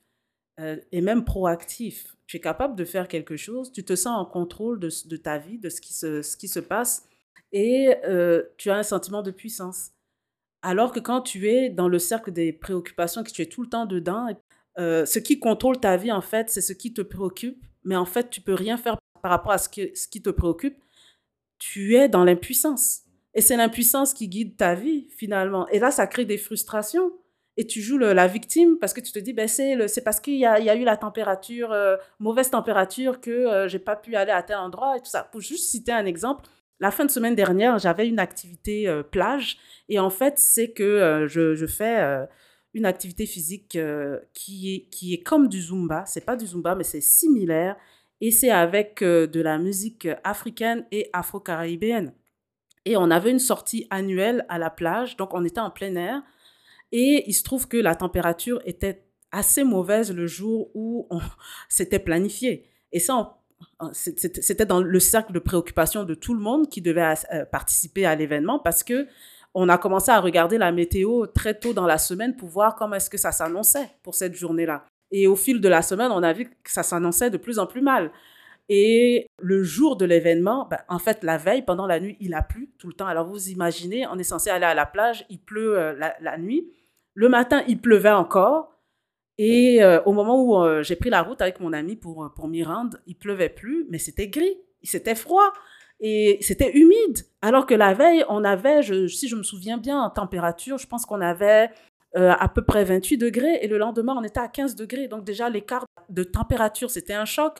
et 0.91 1.01
même 1.01 1.23
proactif 1.23 2.13
tu 2.33 2.37
es 2.37 2.39
capable 2.39 2.75
de 2.75 2.85
faire 2.85 3.07
quelque 3.07 3.37
chose, 3.37 3.71
tu 3.71 3.83
te 3.83 3.95
sens 3.95 4.19
en 4.19 4.25
contrôle 4.25 4.79
de, 4.79 4.89
de 5.05 5.17
ta 5.17 5.37
vie, 5.37 5.59
de 5.59 5.69
ce 5.69 5.81
qui 5.81 5.93
se, 5.93 6.23
ce 6.23 6.37
qui 6.37 6.47
se 6.47 6.59
passe, 6.59 7.07
et 7.51 7.95
euh, 8.05 8.41
tu 8.57 8.71
as 8.71 8.75
un 8.75 8.83
sentiment 8.83 9.21
de 9.21 9.31
puissance. 9.31 9.91
Alors 10.63 10.91
que 10.93 10.99
quand 10.99 11.21
tu 11.21 11.47
es 11.49 11.69
dans 11.69 11.87
le 11.87 11.99
cercle 11.99 12.31
des 12.31 12.53
préoccupations, 12.53 13.23
que 13.23 13.29
tu 13.29 13.41
es 13.41 13.45
tout 13.45 13.61
le 13.61 13.69
temps 13.69 13.85
dedans, 13.85 14.29
euh, 14.77 15.05
ce 15.05 15.19
qui 15.19 15.39
contrôle 15.39 15.79
ta 15.79 15.97
vie, 15.97 16.11
en 16.11 16.21
fait, 16.21 16.49
c'est 16.49 16.61
ce 16.61 16.73
qui 16.73 16.93
te 16.93 17.01
préoccupe, 17.01 17.63
mais 17.83 17.95
en 17.95 18.05
fait, 18.05 18.29
tu 18.29 18.41
peux 18.41 18.53
rien 18.53 18.77
faire 18.77 18.97
par 19.21 19.31
rapport 19.31 19.51
à 19.51 19.57
ce, 19.57 19.69
qui 19.69 20.21
te 20.21 20.29
préoccupe. 20.29 20.77
Tu 21.59 21.95
es 21.95 22.09
dans 22.09 22.23
l'impuissance. 22.23 23.01
Et 23.33 23.41
c'est 23.41 23.57
l'impuissance 23.57 24.13
qui 24.13 24.27
guide 24.27 24.57
ta 24.57 24.75
vie, 24.75 25.07
finalement. 25.17 25.67
Et 25.69 25.79
là, 25.79 25.91
ça 25.91 26.07
crée 26.07 26.25
des 26.25 26.37
frustrations 26.37 27.11
et 27.55 27.67
tu 27.67 27.81
joues 27.81 27.97
la 27.97 28.27
victime 28.27 28.77
parce 28.79 28.93
que 28.93 29.01
tu 29.01 29.11
te 29.11 29.19
dis, 29.19 29.33
ben 29.33 29.47
c'est 29.47 30.03
parce 30.03 30.19
qu'il 30.19 30.37
y 30.37 30.45
a, 30.45 30.75
eu 30.75 30.83
la 30.83 30.97
température, 30.97 31.71
euh, 31.71 31.97
mauvaise 32.19 32.49
température, 32.49 33.21
que 33.21 33.29
euh, 33.29 33.67
j'ai 33.67 33.79
pas 33.79 33.95
pu 33.95 34.15
aller 34.15 34.31
à 34.31 34.41
tel 34.41 34.57
endroit 34.57 34.97
et 34.97 34.99
tout 34.99 35.09
ça. 35.09 35.23
Pour 35.31 35.41
juste 35.41 35.69
citer 35.69 35.91
un 35.91 36.05
exemple, 36.05 36.45
la 36.79 36.89
fin 36.89 37.05
de 37.05 37.11
semaine 37.11 37.35
dernière, 37.35 37.77
j'avais 37.77 38.07
une 38.07 38.19
activité 38.19 38.87
euh, 38.87 39.03
plage 39.03 39.57
et 39.87 39.99
en 39.99 40.09
fait, 40.09 40.39
c'est 40.39 40.71
que 40.71 41.25
je, 41.27 41.67
fais 41.67 42.27
une 42.73 42.85
activité 42.85 43.25
physique 43.25 43.77
qui, 44.33 44.73
est, 44.73 44.89
qui 44.89 45.13
est 45.13 45.21
comme 45.21 45.47
du 45.47 45.61
Zumba. 45.61 46.05
C'est 46.05 46.25
pas 46.25 46.35
du 46.35 46.45
Zumba, 46.45 46.75
mais 46.75 46.83
c'est 46.83 47.01
similaire 47.01 47.75
et 48.21 48.31
c'est 48.31 48.49
avec 48.49 49.03
de 49.03 49.41
la 49.41 49.57
musique 49.57 50.07
africaine 50.23 50.85
et 50.91 51.09
afro-caribéenne. 51.13 52.13
Et 52.85 52.97
on 52.97 53.09
avait 53.11 53.31
une 53.31 53.39
sortie 53.39 53.87
annuelle 53.89 54.45
à 54.49 54.57
la 54.57 54.69
plage, 54.69 55.15
donc 55.17 55.33
on 55.33 55.45
était 55.45 55.59
en 55.59 55.71
plein 55.71 55.95
air. 55.95 56.21
Et 56.91 57.23
il 57.27 57.33
se 57.33 57.43
trouve 57.43 57.67
que 57.67 57.77
la 57.77 57.95
température 57.95 58.61
était 58.65 59.03
assez 59.31 59.63
mauvaise 59.63 60.13
le 60.13 60.27
jour 60.27 60.69
où 60.73 61.07
on 61.09 61.19
s'était 61.69 61.99
planifié. 61.99 62.69
Et 62.91 62.99
ça, 62.99 63.39
c'était 63.93 64.65
dans 64.65 64.81
le 64.81 64.99
cercle 64.99 65.33
de 65.33 65.39
préoccupation 65.39 66.03
de 66.03 66.13
tout 66.13 66.33
le 66.33 66.41
monde 66.41 66.69
qui 66.69 66.81
devait 66.81 67.13
euh, 67.33 67.45
participer 67.45 68.05
à 68.05 68.15
l'événement 68.15 68.59
parce 68.59 68.83
que 68.83 69.07
on 69.53 69.69
a 69.69 69.77
commencé 69.77 70.11
à 70.11 70.19
regarder 70.19 70.57
la 70.57 70.71
météo 70.71 71.27
très 71.27 71.53
tôt 71.53 71.73
dans 71.73 71.85
la 71.85 71.97
semaine 71.97 72.35
pour 72.35 72.49
voir 72.49 72.75
comment 72.75 72.95
est-ce 72.95 73.09
que 73.09 73.17
ça 73.17 73.31
s'annonçait 73.31 73.89
pour 74.01 74.15
cette 74.15 74.33
journée-là. 74.33 74.85
Et 75.11 75.27
au 75.27 75.35
fil 75.35 75.61
de 75.61 75.69
la 75.69 75.81
semaine, 75.81 76.11
on 76.11 76.23
a 76.23 76.33
vu 76.33 76.45
que 76.45 76.71
ça 76.71 76.81
s'annonçait 76.81 77.29
de 77.29 77.37
plus 77.37 77.59
en 77.59 77.67
plus 77.67 77.81
mal. 77.81 78.11
Et 78.69 79.27
le 79.39 79.61
jour 79.61 79.95
de 79.95 80.05
l'événement, 80.05 80.67
ben, 80.69 80.79
en 80.87 80.97
fait, 80.97 81.23
la 81.23 81.37
veille, 81.37 81.61
pendant 81.61 81.85
la 81.85 81.99
nuit, 81.99 82.17
il 82.19 82.33
a 82.33 82.41
plu 82.41 82.71
tout 82.79 82.87
le 82.87 82.93
temps. 82.93 83.05
Alors 83.05 83.27
vous 83.27 83.49
imaginez, 83.49 84.07
on 84.07 84.17
est 84.17 84.23
censé 84.23 84.49
aller 84.49 84.65
à 84.65 84.73
la 84.73 84.85
plage, 84.85 85.25
il 85.29 85.39
pleut 85.39 85.77
euh, 85.77 85.93
la, 86.19 86.37
nuit. 86.37 86.71
Le 87.13 87.29
matin, 87.29 87.63
il 87.67 87.79
pleuvait 87.79 88.09
encore. 88.09 88.79
Et 89.37 89.83
euh, 89.83 90.01
au 90.03 90.13
moment 90.13 90.41
où 90.41 90.57
euh, 90.57 90.81
j'ai 90.81 90.95
pris 90.95 91.09
la 91.09 91.21
route 91.21 91.41
avec 91.41 91.59
mon 91.59 91.73
ami 91.73 91.95
pour, 91.95 92.31
pour 92.35 92.47
m'y 92.47 92.63
rendre, 92.63 92.97
il 93.05 93.15
pleuvait 93.15 93.49
plus, 93.49 93.85
mais 93.89 93.97
c'était 93.97 94.29
gris, 94.29 94.57
c'était 94.81 95.15
froid 95.15 95.53
et 96.03 96.37
c'était 96.41 96.71
humide. 96.77 97.25
Alors 97.41 97.65
que 97.65 97.73
la 97.73 97.95
veille, 97.95 98.23
on 98.29 98.43
avait, 98.43 98.83
si 99.07 99.27
je 99.27 99.35
me 99.35 99.41
souviens 99.43 99.77
bien, 99.77 99.99
en 99.99 100.09
température, 100.09 100.77
je 100.77 100.85
pense 100.85 101.07
qu'on 101.07 101.21
avait 101.21 101.71
à 102.15 102.47
peu 102.47 102.61
près 102.61 102.83
28 102.83 103.17
degrés 103.17 103.59
et 103.61 103.67
le 103.67 103.79
lendemain, 103.79 104.13
on 104.15 104.23
était 104.23 104.39
à 104.39 104.47
15 104.47 104.75
degrés. 104.75 105.07
Donc 105.07 105.23
déjà, 105.23 105.49
l'écart 105.49 105.85
de 106.09 106.23
température, 106.23 106.91
c'était 106.91 107.13
un 107.13 107.25
choc. 107.25 107.57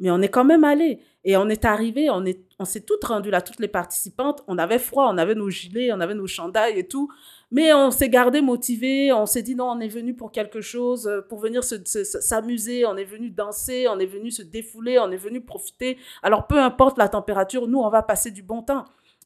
Mais 0.00 0.10
on 0.10 0.20
est 0.20 0.28
quand 0.28 0.44
même 0.44 0.64
allé. 0.64 0.98
Et 1.22 1.36
on 1.36 1.48
est 1.48 1.64
arrivé, 1.64 2.10
on 2.10 2.24
on 2.58 2.64
s'est 2.64 2.80
toutes 2.80 3.04
rendues 3.04 3.30
là, 3.30 3.40
toutes 3.40 3.60
les 3.60 3.68
participantes. 3.68 4.42
On 4.48 4.58
avait 4.58 4.80
froid, 4.80 5.08
on 5.08 5.16
avait 5.16 5.36
nos 5.36 5.50
gilets, 5.50 5.92
on 5.92 6.00
avait 6.00 6.14
nos 6.16 6.26
chandails 6.26 6.76
et 6.78 6.88
tout. 6.88 7.08
Mais 7.54 7.72
on 7.72 7.92
s'est 7.92 8.08
gardé 8.08 8.40
motivé. 8.40 9.12
On 9.12 9.26
s'est 9.26 9.42
dit 9.42 9.54
non, 9.54 9.70
on 9.70 9.78
est 9.78 9.86
venu 9.86 10.12
pour 10.12 10.32
quelque 10.32 10.60
chose, 10.60 11.06
euh, 11.06 11.20
pour 11.20 11.38
venir 11.38 11.62
s'amuser. 11.62 12.84
On 12.84 12.96
est 12.96 13.04
venu 13.04 13.30
danser, 13.30 13.86
on 13.88 14.00
est 14.00 14.06
venu 14.06 14.32
se 14.32 14.42
défouler, 14.42 14.98
on 14.98 15.12
est 15.12 15.16
venu 15.16 15.40
profiter. 15.40 15.96
Alors 16.24 16.48
peu 16.48 16.58
importe 16.58 16.98
la 16.98 17.08
température, 17.08 17.68
nous, 17.68 17.78
on 17.78 17.90
va 17.90 18.02
passer 18.02 18.32
du 18.32 18.42
bon 18.42 18.62
temps. 18.62 18.84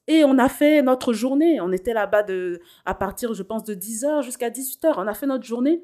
Et 0.09 0.25
on 0.25 0.37
a 0.37 0.51
fait 0.51 0.83
notre 0.83 1.15
journée. 1.15 1.59
On 1.63 1.73
était 1.73 1.95
là-bas 1.95 2.23
de, 2.23 2.61
à 2.85 2.95
partir, 2.95 3.33
je 3.33 3.43
pense, 3.43 3.65
de 3.65 3.75
10h 3.75 4.23
jusqu'à 4.23 4.51
18h. 4.51 4.93
On 4.99 5.07
a 5.07 5.15
fait 5.15 5.27
notre 5.27 5.45
journée. 5.45 5.83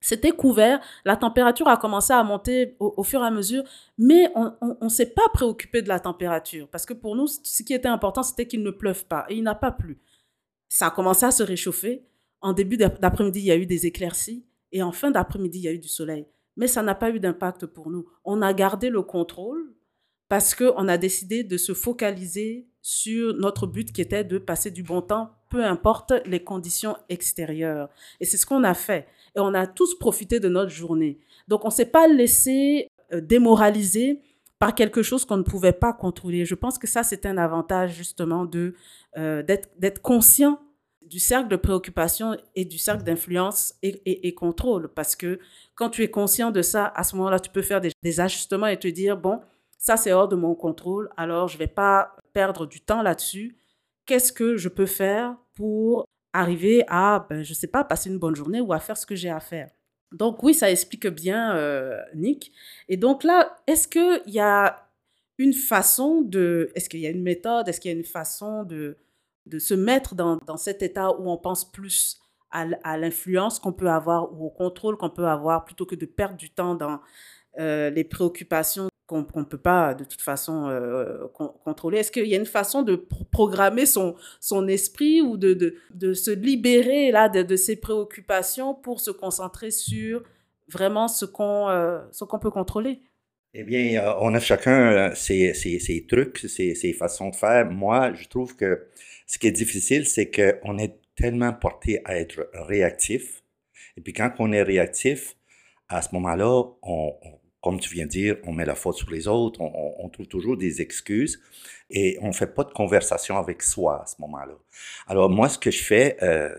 C'était 0.00 0.30
couvert, 0.30 0.80
la 1.04 1.16
température 1.16 1.68
a 1.68 1.76
commencé 1.76 2.12
à 2.12 2.22
monter 2.22 2.74
au, 2.78 3.02
fur 3.02 3.22
et 3.22 3.26
à 3.26 3.30
mesure, 3.30 3.64
mais 3.98 4.32
on 4.34 4.76
ne 4.80 4.88
s'est 4.88 5.10
pas 5.10 5.28
préoccupé 5.34 5.82
de 5.82 5.88
la 5.88 6.00
température, 6.00 6.68
parce 6.68 6.86
que 6.86 6.94
pour 6.94 7.14
nous, 7.16 7.26
ce 7.26 7.62
qui 7.62 7.74
était 7.74 7.86
important, 7.86 8.22
c'était 8.22 8.46
qu'il 8.46 8.62
ne 8.62 8.70
pleuve 8.70 9.04
pas, 9.04 9.26
et 9.28 9.34
il 9.34 9.42
n'a 9.42 9.54
pas 9.54 9.72
plu. 9.72 10.00
Ça 10.70 10.86
a 10.86 10.90
commencé 10.90 11.26
à 11.26 11.32
se 11.32 11.42
réchauffer. 11.42 12.06
En 12.40 12.54
début 12.54 12.78
d'après-midi, 12.78 13.40
il 13.40 13.44
y 13.44 13.50
a 13.50 13.56
eu 13.56 13.66
des 13.66 13.86
éclaircies, 13.86 14.46
et 14.72 14.82
en 14.82 14.92
fin 14.92 15.10
d'après-midi, 15.10 15.58
il 15.58 15.64
y 15.64 15.68
a 15.68 15.72
eu 15.72 15.78
du 15.78 15.88
soleil. 15.88 16.26
Mais 16.56 16.68
ça 16.68 16.82
n'a 16.82 16.94
pas 16.94 17.10
eu 17.10 17.20
d'impact 17.20 17.66
pour 17.66 17.90
nous. 17.90 18.08
On 18.24 18.40
a 18.40 18.54
gardé 18.54 18.88
le 18.88 19.02
contrôle 19.02 19.74
parce 20.28 20.54
qu'on 20.54 20.88
a 20.88 20.96
décidé 20.96 21.42
de 21.42 21.56
se 21.56 21.74
focaliser 21.74 22.68
sur 22.82 23.34
notre 23.34 23.66
but 23.66 23.92
qui 23.92 24.00
était 24.00 24.24
de 24.24 24.38
passer 24.38 24.70
du 24.70 24.82
bon 24.82 25.02
temps, 25.02 25.32
peu 25.50 25.64
importe 25.64 26.12
les 26.24 26.42
conditions 26.42 26.96
extérieures. 27.08 27.88
Et 28.20 28.24
c'est 28.24 28.36
ce 28.36 28.46
qu'on 28.46 28.64
a 28.64 28.74
fait 28.74 29.06
et 29.36 29.40
on 29.40 29.54
a 29.54 29.66
tous 29.66 29.98
profité 29.98 30.40
de 30.40 30.48
notre 30.48 30.70
journée. 30.70 31.18
Donc, 31.48 31.64
on 31.64 31.68
ne 31.68 31.72
s'est 31.72 31.86
pas 31.86 32.06
laissé 32.06 32.88
euh, 33.12 33.20
démoraliser 33.20 34.20
par 34.60 34.74
quelque 34.74 35.02
chose 35.02 35.24
qu'on 35.24 35.38
ne 35.38 35.42
pouvait 35.42 35.72
pas 35.72 35.92
contrôler. 35.92 36.44
Je 36.44 36.54
pense 36.54 36.78
que 36.78 36.86
ça, 36.86 37.02
c'est 37.02 37.26
un 37.26 37.38
avantage 37.38 37.94
justement 37.94 38.44
de 38.44 38.74
euh, 39.16 39.42
d'être 39.42 40.02
conscient 40.02 40.60
du 41.02 41.18
cercle 41.18 41.48
de 41.48 41.56
préoccupation 41.56 42.36
et 42.54 42.64
du 42.64 42.78
cercle 42.78 43.02
d'influence 43.02 43.74
et, 43.82 44.28
et, 44.28 44.32
contrôle. 44.34 44.88
Parce 44.94 45.16
que 45.16 45.40
quand 45.74 45.90
tu 45.90 46.04
es 46.04 46.10
conscient 46.10 46.52
de 46.52 46.62
ça, 46.62 46.86
à 46.94 47.02
ce 47.02 47.16
moment-là, 47.16 47.40
tu 47.40 47.50
peux 47.50 47.62
faire 47.62 47.80
des, 47.80 48.20
ajustements 48.20 48.68
et 48.68 48.78
te 48.78 48.86
dire, 48.86 49.16
bon, 49.16 49.40
ça 49.76 49.96
c'est 49.96 50.12
hors 50.12 50.28
de 50.28 50.36
mon 50.36 50.54
contrôle, 50.54 51.10
alors 51.16 51.48
je 51.48 51.54
ne 51.54 51.58
vais 51.58 51.66
pas 51.66 52.14
perdre 52.32 52.66
du 52.66 52.80
temps 52.80 53.02
là-dessus. 53.02 53.56
Qu'est-ce 54.06 54.32
que 54.32 54.56
je 54.56 54.68
peux 54.68 54.86
faire 54.86 55.36
pour 55.54 56.06
arriver 56.32 56.84
à, 56.86 57.26
ben, 57.28 57.42
je 57.42 57.54
sais 57.54 57.66
pas, 57.66 57.82
passer 57.82 58.08
une 58.08 58.18
bonne 58.18 58.36
journée 58.36 58.60
ou 58.60 58.72
à 58.72 58.78
faire 58.78 58.96
ce 58.96 59.06
que 59.06 59.16
j'ai 59.16 59.30
à 59.30 59.40
faire? 59.40 59.70
Donc 60.12 60.42
oui, 60.44 60.54
ça 60.54 60.70
explique 60.70 61.08
bien, 61.08 61.56
euh, 61.56 62.00
Nick. 62.14 62.52
Et 62.88 62.96
donc 62.96 63.24
là, 63.24 63.56
est-ce 63.66 63.88
qu'il 63.88 64.32
y 64.32 64.38
a 64.38 64.89
une 65.40 65.54
façon 65.54 66.20
de, 66.20 66.70
est-ce 66.74 66.90
qu'il 66.90 67.00
y 67.00 67.06
a 67.06 67.10
une 67.10 67.22
méthode, 67.22 67.66
est-ce 67.66 67.80
qu'il 67.80 67.90
y 67.90 67.94
a 67.94 67.96
une 67.96 68.04
façon 68.04 68.62
de, 68.62 68.98
de 69.46 69.58
se 69.58 69.72
mettre 69.72 70.14
dans, 70.14 70.36
dans 70.36 70.58
cet 70.58 70.82
état 70.82 71.18
où 71.18 71.30
on 71.30 71.38
pense 71.38 71.72
plus 71.72 72.20
à, 72.50 72.98
l'influence 72.98 73.58
qu'on 73.58 73.72
peut 73.72 73.88
avoir 73.88 74.34
ou 74.34 74.44
au 74.46 74.50
contrôle 74.50 74.98
qu'on 74.98 75.08
peut 75.08 75.26
avoir 75.26 75.64
plutôt 75.64 75.86
que 75.86 75.94
de 75.94 76.04
perdre 76.04 76.36
du 76.36 76.50
temps 76.50 76.74
dans 76.74 77.00
euh, 77.58 77.88
les 77.88 78.04
préoccupations 78.04 78.88
qu'on 79.06 79.24
ne 79.34 79.44
peut 79.44 79.56
pas 79.56 79.94
de 79.94 80.04
toute 80.04 80.20
façon 80.20 80.68
euh, 80.68 81.26
contrôler? 81.64 81.98
Est-ce 81.98 82.12
qu'il 82.12 82.26
y 82.26 82.34
a 82.34 82.38
une 82.38 82.44
façon 82.44 82.82
de 82.82 82.96
programmer 83.32 83.86
son, 83.86 84.16
son 84.40 84.68
esprit 84.68 85.22
ou 85.22 85.38
de, 85.38 85.54
de, 85.54 85.74
de 85.94 86.12
se 86.12 86.30
libérer 86.30 87.12
là, 87.12 87.30
de, 87.30 87.42
de, 87.42 87.56
ses 87.56 87.76
préoccupations 87.76 88.74
pour 88.74 89.00
se 89.00 89.10
concentrer 89.10 89.70
sur 89.70 90.22
vraiment 90.68 91.08
ce 91.08 91.24
qu'on 91.24 91.68
euh, 91.70 92.00
ce 92.12 92.24
qu'on 92.24 92.38
peut 92.38 92.50
contrôler? 92.50 93.00
Eh 93.54 93.64
bien, 93.64 94.02
euh, 94.02 94.14
on 94.20 94.34
a 94.34 94.40
chacun 94.40 95.14
ses, 95.14 95.54
ses, 95.54 95.78
ses 95.78 96.06
trucs, 96.06 96.38
ses, 96.38 96.74
ses, 96.74 96.92
façons 96.92 97.30
de 97.30 97.36
faire. 97.36 97.70
Moi, 97.70 98.12
je 98.14 98.28
trouve 98.28 98.56
que 98.56 98.88
ce 99.26 99.38
qui 99.38 99.48
est 99.48 99.52
difficile, 99.52 100.06
c'est 100.06 100.30
qu'on 100.30 100.78
est 100.78 100.96
tellement 101.16 101.52
porté 101.52 102.00
à 102.04 102.16
être 102.16 102.48
réactif. 102.54 103.42
Et 103.96 104.00
puis 104.00 104.12
quand 104.12 104.32
on 104.38 104.52
est 104.52 104.62
réactif, 104.62 105.36
à 105.88 106.02
ce 106.02 106.14
moment-là, 106.14 106.64
on 106.82 107.14
comme 107.60 107.78
tu 107.78 107.92
viens 107.92 108.06
de 108.06 108.10
dire, 108.10 108.36
on 108.44 108.52
met 108.52 108.64
la 108.64 108.74
faute 108.74 108.96
sur 108.96 109.10
les 109.10 109.28
autres, 109.28 109.60
on, 109.60 110.08
trouve 110.08 110.26
toujours 110.26 110.56
des 110.56 110.80
excuses 110.80 111.40
et 111.90 112.18
on 112.22 112.28
ne 112.28 112.32
fait 112.32 112.46
pas 112.46 112.64
de 112.64 112.72
conversation 112.72 113.36
avec 113.36 113.62
soi 113.62 114.02
à 114.02 114.06
ce 114.06 114.16
moment-là. 114.20 114.54
Alors 115.06 115.28
moi, 115.28 115.48
ce 115.48 115.58
que 115.58 115.70
je 115.70 115.82
fais, 115.82 116.16
euh, 116.22 116.54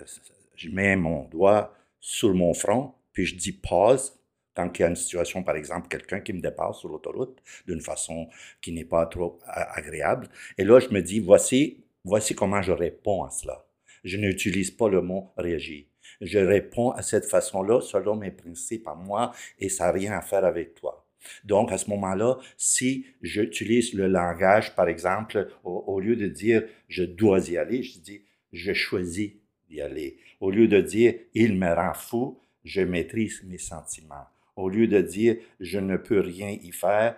je 0.56 0.70
mets 0.70 0.96
mon 0.96 1.24
doigt 1.26 1.74
sur 2.00 2.34
mon 2.34 2.54
front, 2.54 2.94
puis 3.14 3.26
je 3.26 3.36
dis 3.36 3.52
pause, 3.52 4.14
Quand 4.54 4.78
il 4.78 4.82
y 4.82 4.86
a 4.86 4.90
une 4.90 4.96
situation, 4.96 5.44
par 5.44 5.56
exemple, 5.56 5.88
quelqu'un 5.88 6.20
qui 6.20 6.34
me 6.34 6.42
dépasse 6.42 6.80
sur 6.80 6.90
l'autoroute 6.90 7.42
d'une 7.68 7.82
façon 7.82 8.28
qui 8.62 8.72
n'est 8.72 8.86
pas 8.86 9.06
trop 9.06 9.40
agréable, 9.46 10.28
et 10.58 10.64
là, 10.64 10.80
je 10.80 10.90
me 10.90 11.02
dis, 11.02 11.20
voici, 11.20 11.84
voici 12.04 12.36
comment 12.36 12.62
je 12.62 12.72
réponds 12.72 13.24
à 13.24 13.30
cela. 13.30 13.66
Je 14.04 14.18
n'utilise 14.18 14.72
pas 14.72 14.90
le 14.90 15.02
mot 15.02 15.32
réagir. 15.38 15.86
Je 16.22 16.40
réponds 16.40 16.92
à 16.92 17.02
cette 17.02 17.26
façon-là 17.26 17.82
selon 17.82 18.16
mes 18.16 18.32
principes 18.32 18.88
à 18.88 18.96
moi 18.96 19.32
et 19.60 19.70
ça 19.70 19.86
n'a 19.86 19.92
rien 19.92 20.14
à 20.14 20.22
faire 20.22 20.46
avec 20.46 20.76
toi. 20.76 21.08
Donc, 21.44 21.72
à 21.72 21.78
ce 21.78 21.90
moment-là, 21.92 22.38
si 22.58 23.06
j'utilise 23.22 23.94
le 23.94 24.08
langage, 24.08 24.76
par 24.76 24.88
exemple, 24.88 25.50
au, 25.64 26.00
lieu 26.00 26.16
de 26.16 26.28
dire 26.28 26.64
je 26.88 27.04
dois 27.04 27.48
y 27.50 27.58
aller, 27.58 27.84
je 27.84 28.00
dis 28.00 28.24
je 28.52 28.74
choisis 28.74 29.32
d'y 29.70 29.82
aller. 29.82 30.18
Au 30.40 30.50
lieu 30.52 30.68
de 30.68 30.82
dire 30.82 31.14
il 31.34 31.58
me 31.58 31.72
rend 31.74 31.94
fou, 31.94 32.40
je 32.64 32.82
maîtrise 32.82 33.44
mes 33.44 33.60
sentiments. 33.60 34.28
Au 34.56 34.70
lieu 34.70 34.88
de 34.88 35.02
dire 35.02 35.38
je 35.60 35.80
ne 35.80 35.98
peux 35.98 36.20
rien 36.20 36.50
y 36.50 36.72
faire, 36.72 37.18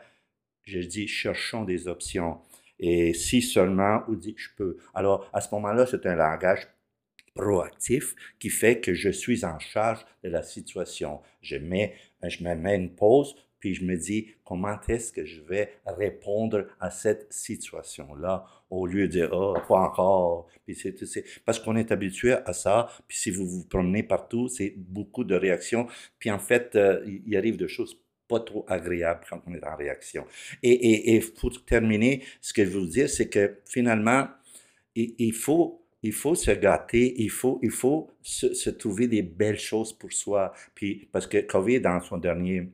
je 0.63 0.80
dis 0.80 1.08
cherchons 1.08 1.63
des 1.63 1.88
options. 1.88 2.40
Et 2.80 3.13
si 3.13 3.42
seulement, 3.42 4.04
ou 4.08 4.16
dit 4.16 4.36
je 4.38 4.50
peux. 4.58 4.78
Alors, 4.94 5.30
à 5.34 5.42
ce 5.42 5.54
moment-là, 5.56 5.86
c'est 5.86 6.06
un 6.06 6.16
langage 6.16 6.68
proactif 7.36 8.16
qui 8.40 8.50
fait 8.50 8.80
que 8.80 8.94
je 8.94 9.10
suis 9.10 9.46
en 9.46 9.60
charge 9.60 10.06
de 10.24 10.30
la 10.30 10.44
situation. 10.44 11.22
Je 11.42 11.58
mets, 11.58 11.96
je 12.24 12.44
me 12.44 12.56
mets 12.56 12.75
une 12.75 12.94
pause, 12.94 13.36
puis 13.63 13.75
je 13.75 13.86
me 13.86 13.96
dis 13.96 14.27
comment 14.43 14.75
est-ce 14.89 15.13
que 15.13 15.24
je 15.24 15.39
vais 15.41 15.72
répondre 15.86 16.67
à 16.82 16.91
cette 16.91 17.32
situation-là 17.32 18.46
au 18.70 18.86
lieu 18.86 19.08
de 19.08 19.13
dire 19.13 19.29
oh 19.32 19.55
pas 19.70 19.79
encore? 19.79 20.50
Puis 20.65 20.75
c'est 20.75 21.24
parce 21.46 21.60
qu'on 21.60 21.77
est 21.77 21.89
habitué 21.89 22.34
à 22.34 22.51
ça 22.51 22.89
puis 23.08 23.17
si 23.17 23.32
vous 23.32 23.48
vous 23.48 23.63
promenez 23.63 24.03
partout 24.03 24.50
c'est 24.50 24.74
beaucoup 24.75 25.24
de 25.24 25.34
réactions. 25.34 25.88
Puis 26.20 26.29
en 26.29 26.39
fait 26.39 26.75
euh, 26.75 27.05
il 27.25 27.38
arrive 27.38 27.55
des 27.55 27.70
choses 27.70 27.98
pas 28.27 28.41
trop 28.41 28.65
agréables 28.67 29.22
quand 29.29 29.41
on 29.48 29.53
est 29.53 29.65
en 29.65 29.77
réaction. 29.77 30.25
Et, 30.62 31.15
et, 31.15 31.22
pour 31.22 31.63
terminer 31.63 32.22
ce 32.41 32.51
que 32.51 32.65
je 32.65 32.70
veux 32.70 32.86
dire 32.86 33.10
c'est 33.10 33.29
que 33.29 33.60
finalement 33.63 34.27
il, 34.93 35.15
il 35.20 35.34
faut 35.34 35.79
il 36.05 36.12
faut 36.12 36.36
se 36.36 36.51
gâter, 36.51 37.15
il 37.17 37.29
faut, 37.29 37.62
il 37.63 37.72
faut 37.72 38.12
se, 38.22 38.53
se, 38.53 38.70
trouver 38.70 39.08
des 39.08 39.22
belles 39.22 39.58
choses 39.58 39.93
pour 39.93 40.12
soi. 40.12 40.51
Puis, 40.75 41.08
parce 41.13 41.27
que 41.27 41.38
Covid, 41.38 41.79
dans 41.79 42.01
son 42.01 42.17
dernier 42.17 42.67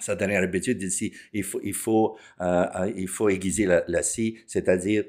sa 0.00 0.16
dernière 0.16 0.42
habitude 0.42 0.82
ici, 0.82 1.14
il 1.32 1.44
faut, 1.44 1.60
il 1.62 1.74
faut, 1.74 2.18
euh, 2.40 2.66
euh, 2.76 2.92
il 2.96 3.08
faut 3.08 3.28
aiguiser 3.28 3.66
la, 3.66 4.02
scie, 4.02 4.38
c'est-à-dire 4.46 5.04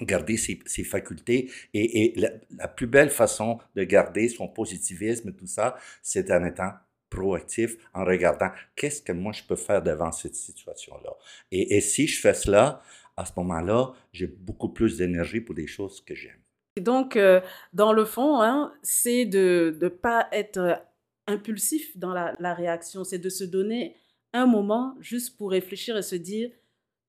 garder 0.00 0.36
ses, 0.36 0.58
ses 0.66 0.84
facultés. 0.84 1.50
Et, 1.72 2.04
et 2.04 2.20
la, 2.20 2.30
la, 2.56 2.68
plus 2.68 2.86
belle 2.86 3.10
façon 3.10 3.58
de 3.74 3.84
garder 3.84 4.28
son 4.28 4.48
positivisme, 4.48 5.32
tout 5.32 5.46
ça, 5.46 5.76
c'est 6.02 6.30
en 6.30 6.44
étant 6.44 6.72
proactif, 7.10 7.76
en 7.94 8.04
regardant 8.04 8.50
qu'est-ce 8.74 9.02
que 9.02 9.12
moi 9.12 9.32
je 9.32 9.42
peux 9.44 9.56
faire 9.56 9.82
devant 9.82 10.10
cette 10.10 10.34
situation-là. 10.34 11.10
Et, 11.52 11.76
et 11.76 11.80
si 11.80 12.06
je 12.06 12.20
fais 12.20 12.34
cela, 12.34 12.82
à 13.16 13.24
ce 13.24 13.32
moment-là, 13.36 13.92
j'ai 14.12 14.26
beaucoup 14.26 14.70
plus 14.70 14.98
d'énergie 14.98 15.40
pour 15.40 15.54
des 15.54 15.66
choses 15.66 16.00
que 16.00 16.14
j'aime. 16.14 16.40
Donc, 16.80 17.16
euh, 17.16 17.40
dans 17.72 17.92
le 17.92 18.04
fond, 18.04 18.42
hein, 18.42 18.72
c'est 18.82 19.26
de 19.26 19.78
ne 19.80 19.88
pas 19.88 20.26
être 20.32 20.82
impulsif 21.28 21.96
dans 21.96 22.12
la, 22.12 22.34
la 22.40 22.52
réaction, 22.52 23.04
c'est 23.04 23.18
de 23.18 23.28
se 23.28 23.44
donner 23.44 23.96
un 24.34 24.46
moment 24.46 24.96
juste 25.00 25.38
pour 25.38 25.52
réfléchir 25.52 25.96
et 25.96 26.02
se 26.02 26.16
dire 26.16 26.50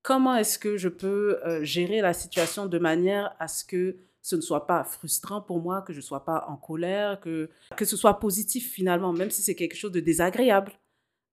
comment 0.06 0.36
est-ce 0.36 0.60
que 0.60 0.78
je 0.78 0.88
peux 0.88 1.40
euh, 1.46 1.64
gérer 1.64 2.00
la 2.00 2.14
situation 2.14 2.68
de 2.68 2.78
manière 2.78 3.36
à 3.40 3.48
ce 3.48 3.66
que 3.66 3.98
ce 4.22 4.36
ne 4.36 4.42
soit 4.42 4.68
pas 4.68 4.84
frustrant 4.84 5.42
pour 5.42 5.60
moi, 5.60 5.82
que 5.82 5.94
je 5.94 5.98
ne 5.98 6.04
sois 6.04 6.24
pas 6.24 6.46
en 6.48 6.58
colère, 6.58 7.20
que, 7.20 7.50
que 7.76 7.86
ce 7.86 7.98
soit 7.98 8.20
positif 8.20 8.72
finalement, 8.72 9.14
même 9.14 9.30
si 9.32 9.42
c'est 9.42 9.56
quelque 9.56 9.76
chose 9.76 9.92
de 9.92 10.00
désagréable. 10.00 10.72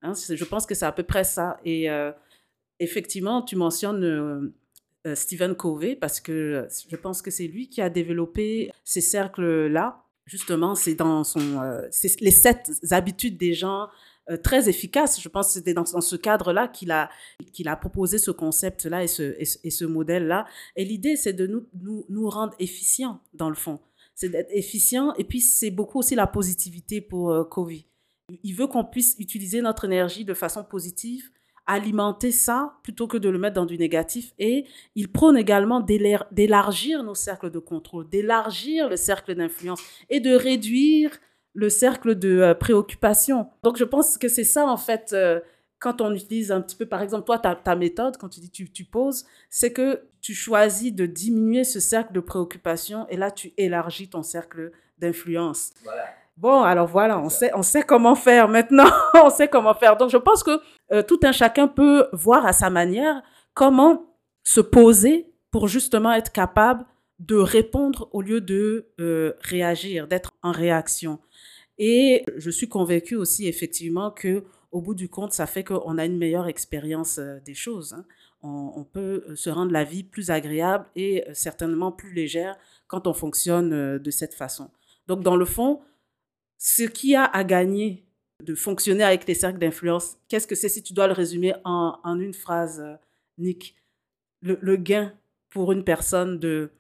Hein, 0.03 0.15
je 0.15 0.45
pense 0.45 0.67
que 0.67 0.75
c'est 0.75 0.87
à 0.87 0.93
peu 0.93 1.03
près 1.03 1.25
ça. 1.25 1.59
Et 1.65 1.91
euh, 1.91 2.13
effectivement, 2.81 3.43
tu 3.43 3.57
mentionnes 3.57 4.05
euh, 4.05 5.15
Stephen 5.15 5.55
Covey 5.55 5.95
parce 5.95 6.21
que 6.21 6.67
je 6.89 6.97
pense 6.97 7.23
que 7.23 7.31
c'est 7.31 7.47
lui 7.47 7.69
qui 7.69 7.81
a 7.81 7.89
développé 7.91 8.73
ces 8.85 9.01
cercles-là. 9.01 10.05
Justement, 10.27 10.75
c'est 10.75 10.95
dans 10.95 11.25
son, 11.25 11.61
les 12.21 12.31
sept 12.31 12.71
habitudes 12.91 13.37
des 13.37 13.55
gens 13.55 13.89
euh, 14.31 14.37
très 14.37 14.69
efficace. 14.69 15.21
Je 15.21 15.29
pense 15.29 15.49
que 15.49 15.53
c'était 15.55 15.75
dans, 15.75 15.85
ce 15.85 16.17
cadre-là 16.17 16.69
qu'il 16.69 16.93
a, 16.93 17.11
qu'il 17.53 17.67
a 17.67 17.75
proposé 17.75 18.19
ce 18.19 18.31
concept-là 18.31 19.03
et 19.03 19.09
ce, 19.09 19.35
et, 19.39 19.71
ce 19.71 19.85
modèle-là. 19.85 20.47
Et 20.77 20.85
l'idée, 20.85 21.17
c'est 21.17 21.33
de 21.33 21.47
nous, 21.49 21.67
nous, 21.81 22.05
nous, 22.09 22.29
rendre 22.29 22.55
efficients, 22.61 23.21
dans 23.35 23.49
le 23.49 23.57
fond. 23.57 23.81
C'est 24.15 24.29
d'être 24.29 24.51
efficient. 24.53 25.13
Et 25.15 25.25
puis, 25.25 25.41
c'est 25.41 25.73
beaucoup 25.73 25.99
aussi 25.99 26.15
la 26.15 26.29
positivité 26.29 27.01
pour 27.01 27.33
euh, 27.33 27.43
Covey. 27.43 27.87
Il 28.45 28.55
veut 28.55 28.69
qu'on 28.69 28.85
puisse 28.85 29.17
utiliser 29.19 29.61
notre 29.61 29.87
énergie 29.87 30.25
de 30.25 30.35
façon 30.35 30.63
positive, 30.63 31.29
alimenter 31.67 32.31
ça 32.31 32.79
plutôt 32.85 33.09
que 33.09 33.17
de 33.17 33.29
le 33.29 33.39
mettre 33.39 33.55
dans 33.55 33.67
du 33.67 33.77
négatif. 33.77 34.33
Et 34.39 34.67
il 34.95 35.11
prône 35.11 35.37
également 35.37 35.81
d'élargir 35.81 37.03
nos 37.03 37.17
cercles 37.17 37.51
de 37.51 37.59
contrôle, 37.59 38.09
d'élargir 38.09 38.89
le 38.89 38.97
cercle 38.97 39.35
d'influence 39.35 39.83
et 40.09 40.21
de 40.21 40.33
réduire 40.33 41.11
le 41.55 41.69
cercle 41.69 42.15
de 42.15 42.39
euh, 42.39 42.55
préoccupation. 42.55 43.49
Donc, 43.63 43.77
je 43.77 43.85
pense 43.85 44.19
que 44.19 44.29
c'est 44.29 44.45
ça, 44.45 44.67
en 44.67 44.77
fait, 44.77 45.13
euh, 45.13 45.41
quand 45.79 46.01
on 46.01 46.15
utilise 46.15 46.53
un 46.53 46.61
petit 46.61 46.77
peu, 46.77 46.87
par 46.87 47.03
exemple, 47.03 47.25
toi, 47.25 47.39
ta, 47.39 47.55
ta 47.55 47.75
méthode, 47.75 48.17
quand 48.17 48.29
tu 48.29 48.41
dis 48.41 48.51
tu, 48.51 48.71
tu 48.71 48.85
poses, 48.85 49.25
c'est 49.51 49.73
que 49.73 50.03
tu 50.21 50.35
choisis 50.35 50.95
de 50.95 51.07
diminuer 51.07 51.65
ce 51.65 51.81
cercle 51.81 52.13
de 52.13 52.21
préoccupation 52.21 53.07
et 53.09 53.17
là, 53.17 53.31
tu 53.31 53.53
élargis 53.57 54.09
ton 54.09 54.23
cercle 54.23 54.71
d'influence. 54.99 55.73
Bon, 56.37 56.63
alors 56.63 56.87
voilà, 56.87 57.19
on 57.19 57.29
sait, 57.29 57.51
on 57.55 57.63
sait 57.63 57.83
comment 57.83 58.15
faire 58.15 58.49
maintenant. 58.49 58.91
on 59.15 59.29
sait 59.29 59.49
comment 59.49 59.75
faire. 59.75 59.97
Donc, 59.97 60.11
je 60.11 60.17
pense 60.17 60.43
que 60.43 60.61
euh, 60.93 61.03
tout 61.03 61.21
un 61.25 61.33
chacun 61.33 61.69
peut 61.69 62.09
voir 62.13 62.47
à 62.47 62.53
sa 62.53 62.71
manière 62.71 63.23
comment 63.53 64.07
se 64.45 64.61
poser 64.61 65.35
pour 65.51 65.69
justement 65.69 66.13
être 66.13 66.33
capable 66.33 66.87
de 67.19 67.37
répondre 67.37 68.09
au 68.13 68.23
lieu 68.23 68.41
de 68.41 68.89
réagir, 69.43 70.09
d'être 70.09 70.33
en 70.43 70.51
réaction. 70.51 71.21
Et 71.85 72.25
je 72.37 72.49
suis 72.49 72.69
convaincue 72.69 73.17
aussi 73.17 73.49
effectivement 73.49 74.13
que 74.13 74.45
au 74.71 74.81
bout 74.81 74.95
du 74.95 75.09
compte, 75.09 75.33
ça 75.33 75.49
fait 75.49 75.65
qu'on 75.65 75.99
a 75.99 76.05
une 76.05 76.17
meilleure 76.17 76.47
expérience 76.47 77.19
euh, 77.19 77.41
des 77.45 77.55
choses. 77.55 77.93
Hein. 77.95 78.05
On, 78.45 78.85
peut 78.85 79.25
euh, 79.29 79.35
se 79.35 79.51
rendre 79.51 79.73
la 79.73 79.83
vie 79.83 80.05
plus 80.05 80.31
agréable 80.31 80.87
et 80.95 81.29
euh, 81.29 81.35
certainement 81.35 81.91
plus 81.91 82.13
légère 82.13 82.57
quand 82.87 83.09
on 83.09 83.13
fonctionne 83.13 83.99
de 83.99 84.11
cette 84.13 84.33
façon. 84.33 84.71
Donc, 85.09 85.25
dans 85.25 85.35
le 85.35 85.45
fond, 85.45 85.81
ce 86.57 86.85
qui 86.85 87.17
a 87.17 87.25
à 87.25 87.43
gagner 87.43 88.05
de 88.45 88.55
fonctionner 88.55 89.03
avec 89.03 89.27
les 89.27 89.35
cercles 89.35 89.59
d'influence, 89.59 90.19
qu'est-ce 90.29 90.47
que 90.47 90.55
c'est 90.55 90.69
si 90.69 90.85
tu 90.85 90.93
dois 90.93 91.09
le 91.09 91.15
résumer 91.15 91.53
en, 91.65 91.99
une 92.21 92.35
phrase, 92.35 92.81
Nick? 93.39 93.75
Le, 94.41 94.77
gain 94.77 95.13
pour 95.51 95.73
une 95.73 95.83
personne 95.83 96.39
de 96.39 96.71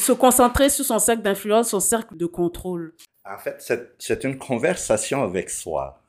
se 0.00 0.12
concentrer 0.12 0.68
sur 0.68 0.84
son 0.84 0.98
cercle 0.98 1.22
d'influence, 1.22 1.70
son 1.70 1.80
cercle 1.80 2.16
de 2.16 2.26
contrôle. 2.26 2.92
En 3.28 3.38
fait, 3.38 3.56
c'est 3.98 4.24
une 4.24 4.38
conversation 4.38 5.22
avec 5.22 5.50
soi. 5.50 6.00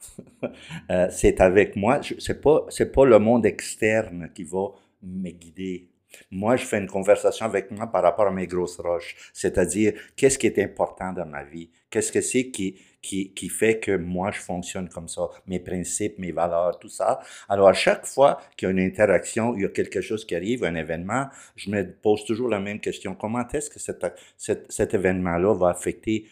euh, 0.92 1.08
c'est 1.10 1.42
avec 1.42 1.76
moi. 1.76 2.00
C'est 2.20 2.42
pas 2.42 2.66
c'est 2.70 2.92
pas 2.92 3.06
le 3.06 3.18
monde 3.18 3.46
externe 3.46 4.30
qui 4.36 4.44
va 4.44 4.68
me 5.02 5.32
guider. 5.32 5.90
Moi, 6.32 6.56
je 6.56 6.66
fais 6.66 6.78
une 6.78 6.88
conversation 6.88 7.46
avec 7.46 7.72
moi 7.72 7.88
par 7.88 8.04
rapport 8.04 8.28
à 8.28 8.32
mes 8.32 8.48
grosses 8.48 8.80
roches, 8.80 9.16
c'est-à-dire 9.34 9.94
qu'est-ce 10.16 10.38
qui 10.38 10.48
est 10.48 10.60
important 10.60 11.12
dans 11.14 11.26
ma 11.26 11.44
vie, 11.44 11.70
qu'est-ce 11.90 12.12
que 12.12 12.22
c'est 12.22 12.50
qui, 12.50 12.80
qui, 13.02 13.34
qui 13.34 13.50
fait 13.50 13.80
que 13.80 13.96
moi 13.96 14.32
je 14.32 14.40
fonctionne 14.40 14.90
comme 14.90 15.08
ça, 15.08 15.30
mes 15.46 15.60
principes, 15.60 16.18
mes 16.18 16.32
valeurs, 16.32 16.80
tout 16.80 16.90
ça. 16.90 17.20
Alors 17.50 17.68
à 17.68 17.74
chaque 17.74 18.06
fois 18.06 18.40
qu'il 18.56 18.68
y 18.68 18.70
a 18.70 18.72
une 18.72 18.80
interaction, 18.80 19.56
il 19.56 19.62
y 19.64 19.66
a 19.66 19.70
quelque 19.70 20.02
chose 20.02 20.26
qui 20.26 20.36
arrive, 20.36 20.64
un 20.64 20.76
événement, 20.76 21.28
je 21.56 21.70
me 21.70 21.84
pose 21.84 22.26
toujours 22.26 22.50
la 22.50 22.60
même 22.60 22.80
question 22.80 23.14
comment 23.14 23.48
est-ce 23.50 23.70
que 23.70 23.80
cet, 23.80 24.06
cet, 24.38 24.72
cet 24.72 24.94
événement-là 24.94 25.54
va 25.54 25.70
affecter 25.70 26.26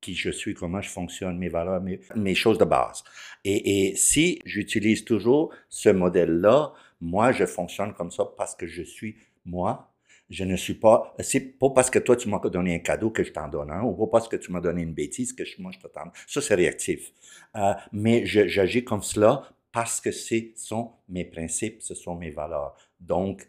qui 0.00 0.14
je 0.14 0.30
suis, 0.30 0.54
comment 0.54 0.80
je 0.80 0.88
fonctionne, 0.88 1.38
mes 1.38 1.48
valeurs, 1.48 1.82
mes, 1.82 2.34
choses 2.34 2.58
de 2.58 2.64
base. 2.64 3.02
Et, 3.44 3.88
et 3.88 3.96
si 3.96 4.40
j'utilise 4.44 5.04
toujours 5.04 5.52
ce 5.68 5.88
modèle-là, 5.90 6.72
moi, 7.00 7.32
je 7.32 7.46
fonctionne 7.46 7.94
comme 7.94 8.10
ça 8.10 8.24
parce 8.36 8.54
que 8.54 8.66
je 8.66 8.82
suis 8.82 9.16
moi. 9.44 9.86
Je 10.28 10.44
ne 10.44 10.54
suis 10.54 10.74
pas, 10.74 11.12
c'est 11.18 11.58
pas 11.58 11.70
parce 11.70 11.90
que 11.90 11.98
toi, 11.98 12.14
tu 12.14 12.28
m'as 12.28 12.38
donné 12.38 12.76
un 12.76 12.78
cadeau 12.78 13.10
que 13.10 13.24
je 13.24 13.32
t'en 13.32 13.48
donne 13.48 13.70
un, 13.70 13.82
ou 13.82 13.94
pas 13.94 14.06
parce 14.06 14.28
que 14.28 14.36
tu 14.36 14.52
m'as 14.52 14.60
donné 14.60 14.82
une 14.82 14.94
bêtise 14.94 15.32
que 15.32 15.44
je, 15.44 15.60
moi, 15.60 15.72
je 15.74 15.80
t'attends. 15.80 16.12
Ça, 16.28 16.40
c'est 16.40 16.54
réactif. 16.54 17.12
Euh, 17.56 17.72
mais 17.92 18.24
j'agis 18.26 18.84
comme 18.84 19.02
cela 19.02 19.42
parce 19.72 20.00
que 20.00 20.12
ce 20.12 20.36
sont 20.54 20.92
mes 21.08 21.24
principes, 21.24 21.82
ce 21.82 21.94
sont 21.94 22.14
mes 22.14 22.30
valeurs. 22.30 22.76
Donc, 23.00 23.46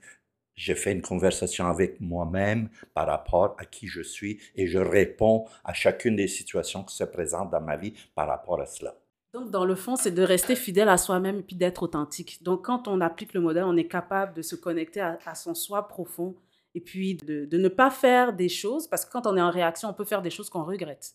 je 0.56 0.74
fais 0.74 0.92
une 0.92 1.02
conversation 1.02 1.66
avec 1.66 2.00
moi-même 2.00 2.70
par 2.94 3.08
rapport 3.08 3.56
à 3.58 3.66
qui 3.66 3.88
je 3.88 4.02
suis 4.02 4.40
et 4.56 4.68
je 4.68 4.80
réponds 4.80 5.46
à 5.64 5.74
chacune 5.74 6.16
des 6.16 6.28
situations 6.28 6.84
qui 6.84 6.96
se 6.96 7.04
présentent 7.04 7.52
dans 7.52 7.62
ma 7.62 7.78
vie 7.78 7.94
par 8.16 8.28
rapport 8.28 8.60
à 8.62 8.66
cela. 8.66 8.96
Donc, 9.34 9.50
dans 9.50 9.64
le 9.64 9.76
fond, 9.76 9.96
c'est 9.96 10.12
de 10.12 10.24
rester 10.24 10.56
fidèle 10.56 10.90
à 10.90 10.98
soi-même 10.98 11.40
et 11.40 11.44
puis 11.44 11.56
d'être 11.56 11.84
authentique. 11.84 12.44
Donc, 12.44 12.66
quand 12.66 12.88
on 12.88 13.00
applique 13.00 13.34
le 13.34 13.40
modèle, 13.40 13.64
on 13.64 13.78
est 13.78 13.88
capable 13.88 14.34
de 14.34 14.42
se 14.42 14.56
connecter 14.56 15.00
à, 15.00 15.36
son 15.36 15.56
soi 15.56 15.88
profond 15.88 16.36
et 16.76 16.82
puis 16.82 17.16
de, 17.16 17.58
ne 17.58 17.68
pas 17.70 17.90
faire 17.90 18.34
des 18.34 18.50
choses, 18.50 18.88
parce 18.88 19.06
que 19.06 19.12
quand 19.12 19.28
on 19.28 19.38
est 19.38 19.42
en 19.42 19.50
réaction, 19.50 19.90
on 19.90 19.94
peut 19.94 20.06
faire 20.06 20.22
des 20.22 20.30
choses 20.30 20.50
qu'on 20.50 20.64
regrette 20.64 21.14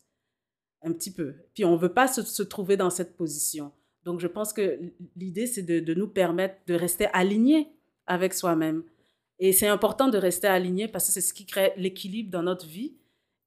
un 0.82 0.92
petit 0.92 1.12
peu. 1.12 1.34
Puis, 1.54 1.64
on 1.66 1.72
ne 1.72 1.78
veut 1.78 1.92
pas 1.92 2.08
se, 2.08 2.22
se 2.22 2.42
trouver 2.42 2.78
dans 2.78 2.90
cette 2.90 3.16
position. 3.16 3.72
Donc, 4.04 4.20
je 4.20 4.28
pense 4.28 4.54
que 4.54 4.78
l'idée, 5.14 5.46
c'est 5.46 5.62
de, 5.62 5.80
de 5.80 5.94
nous 5.94 6.08
permettre 6.08 6.56
de 6.66 6.74
rester 6.74 7.08
alignés 7.12 7.68
avec 8.06 8.32
soi-même. 8.32 8.82
Et 9.38 9.52
c'est 9.52 9.68
important 9.68 10.08
de 10.08 10.18
rester 10.18 10.46
aligné 10.46 10.88
parce 10.88 11.06
que 11.06 11.12
c'est 11.12 11.20
ce 11.20 11.34
qui 11.34 11.46
crée 11.46 11.72
l'équilibre 11.76 12.30
dans 12.30 12.42
notre 12.42 12.66
vie. 12.66 12.94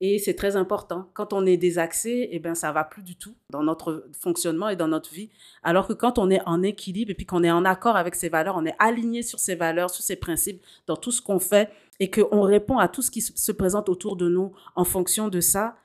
Et 0.02 0.18
c'est 0.18 0.34
très 0.34 0.56
important. 0.56 1.10
Quand 1.14 1.34
on 1.34 1.46
est 1.46 1.58
désaxé, 1.58 2.30
eh 2.32 2.40
ben, 2.40 2.56
ça 2.56 2.72
va 2.72 2.86
plus 2.86 3.04
du 3.04 3.18
tout 3.18 3.36
dans 3.50 3.64
notre 3.64 4.08
fonctionnement 4.14 4.70
et 4.70 4.78
dans 4.78 4.88
notre 4.88 5.12
vie. 5.12 5.30
Alors 5.62 5.88
que 5.88 5.94
quand 5.94 6.18
on 6.18 6.30
est 6.30 6.42
en 6.46 6.64
équilibre 6.64 7.12
et 7.12 7.16
puis 7.16 7.26
qu'on 7.26 7.44
est 7.44 7.52
en 7.52 7.66
accord 7.66 7.98
avec 7.98 8.16
ses 8.16 8.30
valeurs, 8.30 8.56
on 8.56 8.66
est 8.66 8.76
aligné 8.80 9.24
sur 9.24 9.40
ses 9.40 9.56
valeurs, 9.56 9.90
sur 9.90 10.04
ses 10.04 10.16
principes, 10.16 10.64
dans 10.88 10.96
tout 10.96 11.12
ce 11.12 11.22
qu'on 11.22 11.40
fait 11.40 11.70
et 12.00 12.10
qu'on 12.10 12.44
répond 12.44 12.78
à 12.78 12.88
tout 12.88 13.02
ce 13.02 13.12
qui 13.12 13.22
se 13.22 13.52
présente 13.52 13.90
autour 13.90 14.16
de 14.16 14.30
nous 14.30 14.54
en 14.76 14.86
fonction 14.86 15.28
de 15.28 15.42
ça, 15.42 15.76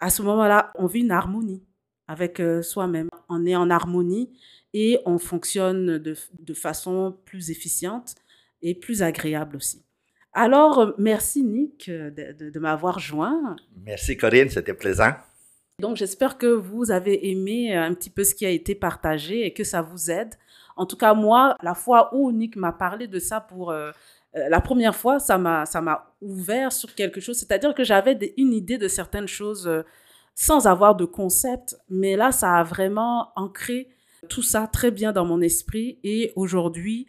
à 0.00 0.10
ce 0.10 0.22
moment-là, 0.22 0.72
on 0.74 0.86
vit 0.86 1.00
une 1.00 1.12
harmonie 1.12 1.62
avec 2.08 2.40
euh, 2.40 2.60
soi-même. 2.60 3.08
On 3.28 3.46
est 3.46 3.54
en 3.54 3.70
harmonie 3.70 4.32
et 4.72 4.98
on 5.06 5.18
fonctionne 5.18 5.98
de, 5.98 6.16
de 6.40 6.54
façon 6.54 7.16
plus 7.24 7.50
efficiente 7.50 8.16
et 8.64 8.74
plus 8.74 9.02
agréable 9.02 9.56
aussi. 9.56 9.84
Alors, 10.32 10.80
euh, 10.80 10.92
merci 10.98 11.44
Nick 11.44 11.88
euh, 11.88 12.10
de, 12.10 12.58
m'avoir 12.58 12.98
joint. 12.98 13.54
Merci 13.84 14.16
Corinne, 14.16 14.50
c'était 14.50 14.74
plaisant. 14.74 15.12
Donc, 15.80 15.96
j'espère 15.96 16.38
que 16.38 16.46
vous 16.46 16.90
avez 16.90 17.30
aimé 17.30 17.76
euh, 17.76 17.82
un 17.82 17.94
petit 17.94 18.10
peu 18.10 18.24
ce 18.24 18.34
qui 18.34 18.44
a 18.44 18.50
été 18.50 18.74
partagé 18.74 19.46
et 19.46 19.52
que 19.52 19.62
ça 19.62 19.80
vous 19.80 20.10
aide. 20.10 20.34
En 20.76 20.86
tout 20.86 20.96
cas, 20.96 21.14
moi, 21.14 21.56
la 21.62 21.74
fois 21.74 22.12
où 22.14 22.32
Nick 22.32 22.56
m'a 22.56 22.72
parlé 22.72 23.06
de 23.06 23.20
ça 23.20 23.40
pour 23.40 23.72
la 24.34 24.60
première 24.60 24.96
fois, 24.96 25.20
ça 25.20 25.38
m'a, 25.38 25.66
ça 25.66 25.80
m'a 25.80 26.12
ouvert 26.20 26.72
sur 26.72 26.92
quelque 26.96 27.20
chose. 27.20 27.38
C'est-à-dire 27.38 27.72
que 27.76 27.84
j'avais 27.84 28.34
une 28.36 28.52
idée 28.52 28.76
de 28.76 28.88
certaines 28.88 29.28
choses 29.28 29.70
sans 30.34 30.66
avoir 30.66 30.96
de 30.96 31.04
concept, 31.04 31.76
mais 31.88 32.16
là, 32.16 32.32
ça 32.32 32.56
a 32.56 32.64
vraiment 32.64 33.30
ancré 33.36 33.88
tout 34.28 34.42
ça 34.42 34.66
très 34.66 34.90
bien 34.90 35.12
dans 35.12 35.24
mon 35.24 35.40
esprit 35.40 36.00
et 36.02 36.32
aujourd'hui, 36.34 37.06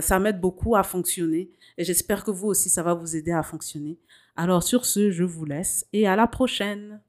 ça 0.00 0.18
m'aide 0.18 0.40
beaucoup 0.40 0.76
à 0.76 0.82
fonctionner. 0.82 1.50
Et 1.78 1.84
j'espère 1.84 2.24
que 2.24 2.30
vous 2.30 2.48
aussi, 2.48 2.68
ça 2.68 2.82
va 2.82 2.94
vous 2.94 3.16
aider 3.16 3.32
à 3.32 3.42
fonctionner. 3.42 3.98
Alors 4.36 4.62
sur 4.62 4.86
ce, 4.86 5.10
je 5.10 5.24
vous 5.24 5.44
laisse 5.44 5.86
et 5.92 6.06
à 6.06 6.14
la 6.14 6.26
prochaine. 6.26 7.00